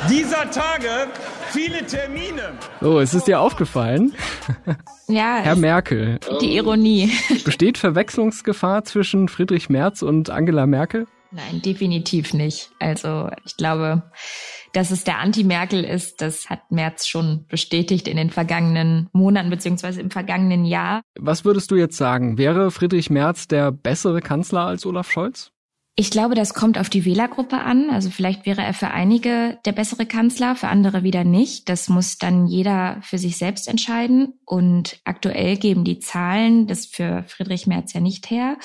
dieser 0.09 0.51
Tage 0.51 0.89
viele 1.51 1.87
Termine. 1.87 2.55
Oh, 2.81 2.99
ist 2.99 3.15
es 3.15 3.25
dir 3.25 3.41
aufgefallen? 3.41 4.15
Ja. 5.07 5.41
Herr 5.43 5.57
Merkel. 5.57 6.19
Die 6.41 6.57
Ironie. 6.57 7.13
Besteht 7.45 7.77
Verwechslungsgefahr 7.77 8.85
zwischen 8.85 9.29
Friedrich 9.29 9.69
Merz 9.69 10.01
und 10.01 10.31
Angela 10.31 10.67
Merkel? 10.67 11.07
Nein, 11.31 11.61
definitiv 11.63 12.33
nicht. 12.33 12.71
Also 12.79 13.29
ich 13.45 13.57
glaube, 13.57 14.03
dass 14.75 14.91
es 14.91 15.05
der 15.05 15.21
Anti-Merkel 15.21 15.85
ist, 15.85 16.21
das 16.21 16.51
hat 16.51 16.71
Merz 16.71 17.07
schon 17.07 17.47
bestätigt 17.49 18.09
in 18.09 18.17
den 18.17 18.31
vergangenen 18.31 19.09
Monaten 19.13 19.49
beziehungsweise 19.49 20.01
im 20.01 20.11
vergangenen 20.11 20.65
Jahr. 20.65 21.03
Was 21.19 21.45
würdest 21.45 21.71
du 21.71 21.77
jetzt 21.77 21.97
sagen? 21.97 22.39
Wäre 22.39 22.71
Friedrich 22.71 23.09
Merz 23.09 23.49
der 23.49 23.71
bessere 23.71 24.21
Kanzler 24.21 24.67
als 24.67 24.85
Olaf 24.85 25.11
Scholz? 25.11 25.53
Ich 25.97 26.11
glaube, 26.11 26.35
das 26.35 26.55
kommt 26.55 26.77
auf 26.77 26.91
die 26.91 27.05
Wählergruppe 27.05 27.61
an. 27.61 27.89
Also 27.89 28.11
vielleicht 28.11 28.47
wäre 28.47 28.63
er 28.63 28.75
für 28.75 28.91
einige 28.91 29.59
der 29.65 29.71
bessere 29.71 30.07
Kanzler, 30.07 30.57
für 30.57 30.67
andere 30.67 31.05
wieder 31.05 31.23
nicht. 31.23 31.69
Das 31.69 31.89
muss 31.89 32.19
dann 32.19 32.49
jeder 32.49 32.99
für 33.03 33.17
sich 33.17 33.37
selbst 33.37 33.69
entscheiden. 33.69 34.35
Und 34.45 34.99
aktuell 35.05 35.57
geben 35.57 35.85
die 35.85 36.01
Zahlen 36.01 36.67
das 36.67 36.85
für 36.85 37.23
Friedrich 37.29 37.69
Merz 37.69 37.93
ja 37.93 38.01
nicht 38.01 38.29
her. 38.29 38.57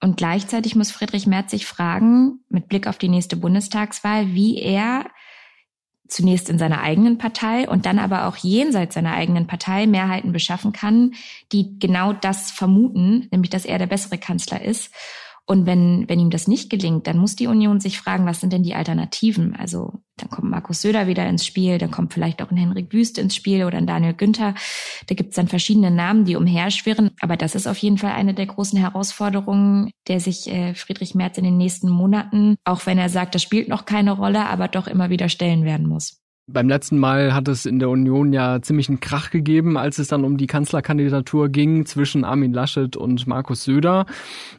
Und 0.00 0.16
gleichzeitig 0.16 0.74
muss 0.76 0.90
Friedrich 0.90 1.26
Merz 1.26 1.50
sich 1.50 1.66
fragen, 1.66 2.40
mit 2.48 2.68
Blick 2.68 2.86
auf 2.86 2.98
die 2.98 3.08
nächste 3.08 3.36
Bundestagswahl, 3.36 4.28
wie 4.28 4.58
er 4.58 5.06
zunächst 6.08 6.50
in 6.50 6.58
seiner 6.58 6.80
eigenen 6.80 7.18
Partei 7.18 7.68
und 7.68 7.86
dann 7.86 7.98
aber 7.98 8.26
auch 8.26 8.36
jenseits 8.36 8.94
seiner 8.94 9.14
eigenen 9.14 9.46
Partei 9.46 9.86
Mehrheiten 9.86 10.32
beschaffen 10.32 10.72
kann, 10.72 11.14
die 11.52 11.78
genau 11.78 12.12
das 12.12 12.50
vermuten, 12.50 13.28
nämlich 13.30 13.50
dass 13.50 13.64
er 13.64 13.78
der 13.78 13.86
bessere 13.86 14.18
Kanzler 14.18 14.62
ist. 14.62 14.92
Und 15.50 15.66
wenn, 15.66 16.08
wenn 16.08 16.20
ihm 16.20 16.30
das 16.30 16.46
nicht 16.46 16.70
gelingt, 16.70 17.08
dann 17.08 17.18
muss 17.18 17.34
die 17.34 17.48
Union 17.48 17.80
sich 17.80 17.98
fragen, 17.98 18.24
was 18.24 18.38
sind 18.38 18.52
denn 18.52 18.62
die 18.62 18.76
Alternativen? 18.76 19.56
Also 19.56 19.94
dann 20.16 20.30
kommt 20.30 20.48
Markus 20.48 20.80
Söder 20.80 21.08
wieder 21.08 21.28
ins 21.28 21.44
Spiel, 21.44 21.78
dann 21.78 21.90
kommt 21.90 22.14
vielleicht 22.14 22.40
auch 22.40 22.52
ein 22.52 22.56
Henrik 22.56 22.92
Wüst 22.92 23.18
ins 23.18 23.34
Spiel 23.34 23.64
oder 23.64 23.76
ein 23.76 23.88
Daniel 23.88 24.14
Günther. 24.14 24.54
Da 25.08 25.14
gibt 25.16 25.30
es 25.30 25.34
dann 25.34 25.48
verschiedene 25.48 25.90
Namen, 25.90 26.24
die 26.24 26.36
umherschwirren. 26.36 27.10
Aber 27.20 27.36
das 27.36 27.56
ist 27.56 27.66
auf 27.66 27.78
jeden 27.78 27.98
Fall 27.98 28.12
eine 28.12 28.32
der 28.32 28.46
großen 28.46 28.78
Herausforderungen, 28.78 29.90
der 30.06 30.20
sich 30.20 30.48
äh, 30.48 30.74
Friedrich 30.74 31.16
Merz 31.16 31.36
in 31.36 31.42
den 31.42 31.56
nächsten 31.56 31.90
Monaten, 31.90 32.54
auch 32.62 32.86
wenn 32.86 32.98
er 32.98 33.08
sagt, 33.08 33.34
das 33.34 33.42
spielt 33.42 33.66
noch 33.66 33.86
keine 33.86 34.12
Rolle, 34.12 34.46
aber 34.46 34.68
doch 34.68 34.86
immer 34.86 35.10
wieder 35.10 35.28
stellen 35.28 35.64
werden 35.64 35.88
muss. 35.88 36.19
Beim 36.52 36.68
letzten 36.68 36.98
Mal 36.98 37.32
hat 37.34 37.48
es 37.48 37.66
in 37.66 37.78
der 37.78 37.88
Union 37.88 38.32
ja 38.32 38.60
ziemlich 38.60 38.88
einen 38.88 39.00
Krach 39.00 39.30
gegeben, 39.30 39.76
als 39.76 39.98
es 39.98 40.08
dann 40.08 40.24
um 40.24 40.36
die 40.36 40.46
Kanzlerkandidatur 40.46 41.48
ging 41.48 41.86
zwischen 41.86 42.24
Armin 42.24 42.52
Laschet 42.52 42.96
und 42.96 43.26
Markus 43.26 43.64
Söder. 43.64 44.06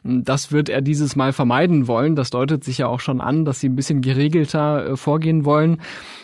Das 0.02 0.52
wird 0.52 0.68
er 0.68 0.80
dieses 0.80 1.16
Mal 1.16 1.32
vermeiden 1.32 1.88
wollen. 1.88 2.16
Das 2.16 2.30
deutet 2.30 2.64
sich 2.64 2.78
ja 2.78 2.86
auch 2.86 3.00
schon 3.00 3.20
an, 3.20 3.44
dass 3.44 3.60
sie 3.60 3.68
ein 3.68 3.76
bisschen 3.76 4.00
geregelter 4.00 4.86
äh, 4.86 4.96
vorgehen 4.96 5.44
wollen. 5.44 5.78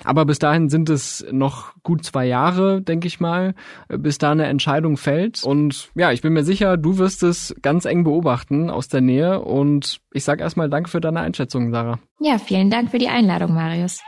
Aber 0.05 0.25
bis 0.25 0.39
dahin 0.39 0.69
sind 0.69 0.89
es 0.89 1.27
noch 1.31 1.75
gut 1.83 2.05
zwei 2.05 2.27
Jahre, 2.27 2.81
denke 2.81 3.07
ich 3.07 3.21
mal, 3.21 3.55
äh, 3.89 3.99
bis 3.99 4.19
da 4.19 4.31
eine 4.33 4.47
Entscheidung 4.47 4.97
fällt. 4.97 5.45
Und 5.45 5.91
ja, 5.95 6.13
ich 6.13 6.23
bin 6.23 6.33
mir 6.33 6.45
sicher, 6.45 6.77
du 6.77 6.99
wirst 6.99 7.23
es 7.23 7.55
ganz 7.63 7.85
eng 7.85 8.05
beobachten 8.05 8.71
aus 8.71 8.89
der 8.89 9.01
Nähe. 9.01 9.41
Und 9.41 10.01
ich 10.13 10.25
sage 10.25 10.43
erstmal 10.43 10.71
Danke 10.71 10.91
für 10.91 11.01
deine 11.01 11.21
Einschätzung, 11.21 11.71
Sarah. 11.71 11.99
Ja, 12.21 12.39
vielen 12.39 12.71
Dank 12.71 12.91
für 12.91 12.99
die 12.99 13.09
Einladung, 13.09 13.55
Marius. 13.55 14.01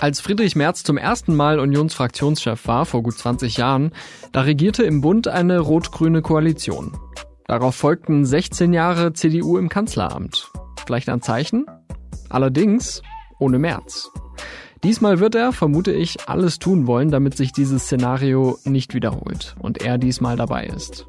Als 0.00 0.18
Friedrich 0.22 0.56
Merz 0.56 0.82
zum 0.82 0.96
ersten 0.96 1.36
Mal 1.36 1.60
Unionsfraktionschef 1.60 2.66
war, 2.66 2.86
vor 2.86 3.02
gut 3.02 3.18
20 3.18 3.58
Jahren, 3.58 3.92
da 4.32 4.40
regierte 4.40 4.82
im 4.82 5.02
Bund 5.02 5.28
eine 5.28 5.58
rot-grüne 5.58 6.22
Koalition. 6.22 6.96
Darauf 7.46 7.74
folgten 7.74 8.24
16 8.24 8.72
Jahre 8.72 9.12
CDU 9.12 9.58
im 9.58 9.68
Kanzleramt. 9.68 10.50
Vielleicht 10.86 11.10
ein 11.10 11.20
Zeichen? 11.20 11.66
Allerdings 12.30 13.02
ohne 13.38 13.58
Merz. 13.58 14.10
Diesmal 14.84 15.20
wird 15.20 15.34
er, 15.34 15.52
vermute 15.52 15.92
ich, 15.92 16.30
alles 16.30 16.58
tun 16.58 16.86
wollen, 16.86 17.10
damit 17.10 17.36
sich 17.36 17.52
dieses 17.52 17.82
Szenario 17.82 18.58
nicht 18.64 18.94
wiederholt 18.94 19.54
und 19.58 19.82
er 19.82 19.98
diesmal 19.98 20.36
dabei 20.36 20.64
ist. 20.64 21.06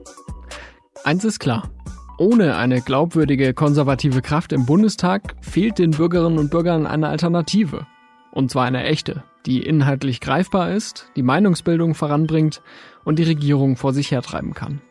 Eins 1.06 1.24
ist 1.24 1.40
klar. 1.40 1.70
Ohne 2.18 2.58
eine 2.58 2.82
glaubwürdige 2.82 3.54
konservative 3.54 4.22
Kraft 4.22 4.52
im 4.52 4.66
Bundestag 4.66 5.36
fehlt 5.40 5.80
den 5.80 5.92
Bürgerinnen 5.92 6.40
und 6.40 6.52
Bürgern 6.52 6.86
eine 6.86 7.08
Alternative. 7.08 7.88
Und 8.32 8.50
zwar 8.50 8.66
eine 8.66 8.84
echte, 8.84 9.24
die 9.46 9.62
inhaltlich 9.62 10.22
greifbar 10.22 10.72
ist, 10.72 11.12
die 11.16 11.24
Meinungsbildung 11.24 11.96
voranbringt 11.96 12.62
und 13.04 13.20
die 13.20 13.24
Regierung 13.24 13.76
vor 13.76 13.94
sich 13.94 14.12
hertreiben 14.12 14.54
kann. 14.54 14.82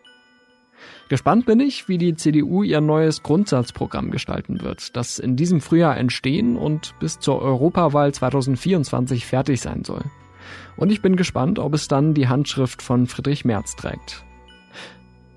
Gespannt 1.08 1.44
bin 1.44 1.58
ich, 1.58 1.88
wie 1.88 1.98
die 1.98 2.14
CDU 2.14 2.62
ihr 2.62 2.80
neues 2.80 3.22
Grundsatzprogramm 3.22 4.10
gestalten 4.10 4.62
wird, 4.62 4.96
das 4.96 5.18
in 5.18 5.34
diesem 5.34 5.60
Frühjahr 5.60 5.96
entstehen 5.96 6.56
und 6.56 6.94
bis 7.00 7.18
zur 7.18 7.42
Europawahl 7.42 8.12
2024 8.12 9.26
fertig 9.26 9.60
sein 9.60 9.84
soll. 9.84 10.04
Und 10.76 10.92
ich 10.92 11.02
bin 11.02 11.16
gespannt, 11.16 11.58
ob 11.58 11.74
es 11.74 11.88
dann 11.88 12.14
die 12.14 12.28
Handschrift 12.28 12.80
von 12.80 13.06
Friedrich 13.06 13.44
Merz 13.44 13.74
trägt. 13.74 14.24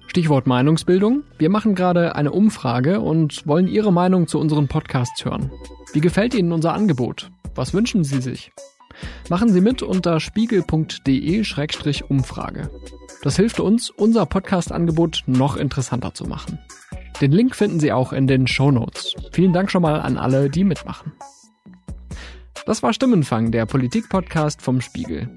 Stichwort 0.06 0.46
Meinungsbildung. 0.46 1.24
Wir 1.40 1.50
machen 1.50 1.74
gerade 1.74 2.16
eine 2.16 2.32
Umfrage 2.32 3.00
und 3.00 3.48
wollen 3.48 3.68
Ihre 3.68 3.92
Meinung 3.92 4.28
zu 4.28 4.40
unseren 4.40 4.68
Podcasts 4.68 5.26
hören. 5.26 5.52
Wie 5.92 6.02
gefällt 6.02 6.36
Ihnen 6.36 6.52
unser 6.52 6.74
Angebot? 6.74 7.32
Was 7.56 7.74
wünschen 7.74 8.04
Sie 8.04 8.22
sich? 8.22 8.52
Machen 9.30 9.50
Sie 9.50 9.62
mit 9.62 9.82
unter 9.82 10.20
spiegel.de-umfrage. 10.20 12.70
Das 13.22 13.36
hilft 13.36 13.60
uns, 13.60 13.90
unser 13.90 14.26
Podcast-Angebot 14.26 15.24
noch 15.28 15.56
interessanter 15.56 16.14
zu 16.14 16.26
machen. 16.26 16.60
Den 17.22 17.32
Link 17.32 17.56
finden 17.56 17.80
Sie 17.80 17.92
auch 17.92 18.12
in 18.12 18.28
den 18.28 18.48
Show 18.48 18.72
Notes. 18.72 19.14
Vielen 19.32 19.54
Dank 19.54 19.70
schon 19.72 19.84
mal 19.84 20.02
an 20.02 20.18
alle, 20.18 20.50
die 20.50 20.64
mitmachen. 20.64 21.14
Das 22.66 22.82
war 22.82 22.94
Stimmenfang, 22.94 23.52
der 23.52 23.66
Politik-Podcast 23.66 24.62
vom 24.62 24.82
Spiegel. 24.82 25.30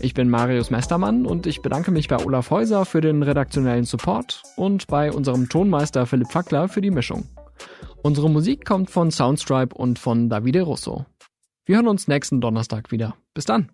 Ich 0.00 0.14
bin 0.14 0.28
Marius 0.28 0.70
Mestermann 0.70 1.26
und 1.26 1.46
ich 1.46 1.62
bedanke 1.62 1.90
mich 1.90 2.08
bei 2.08 2.24
Olaf 2.24 2.50
Häuser 2.50 2.84
für 2.84 3.00
den 3.00 3.22
redaktionellen 3.22 3.84
Support 3.84 4.42
und 4.56 4.86
bei 4.86 5.10
unserem 5.10 5.48
Tonmeister 5.48 6.06
Philipp 6.06 6.30
Fackler 6.30 6.68
für 6.68 6.82
die 6.82 6.90
Mischung. 6.90 7.24
Unsere 8.02 8.28
Musik 8.28 8.66
kommt 8.66 8.90
von 8.90 9.10
Soundstripe 9.10 9.74
und 9.74 9.98
von 9.98 10.28
Davide 10.28 10.62
Russo. 10.62 11.06
Wir 11.66 11.76
hören 11.76 11.88
uns 11.88 12.08
nächsten 12.08 12.40
Donnerstag 12.40 12.90
wieder. 12.90 13.16
Bis 13.32 13.46
dann. 13.46 13.70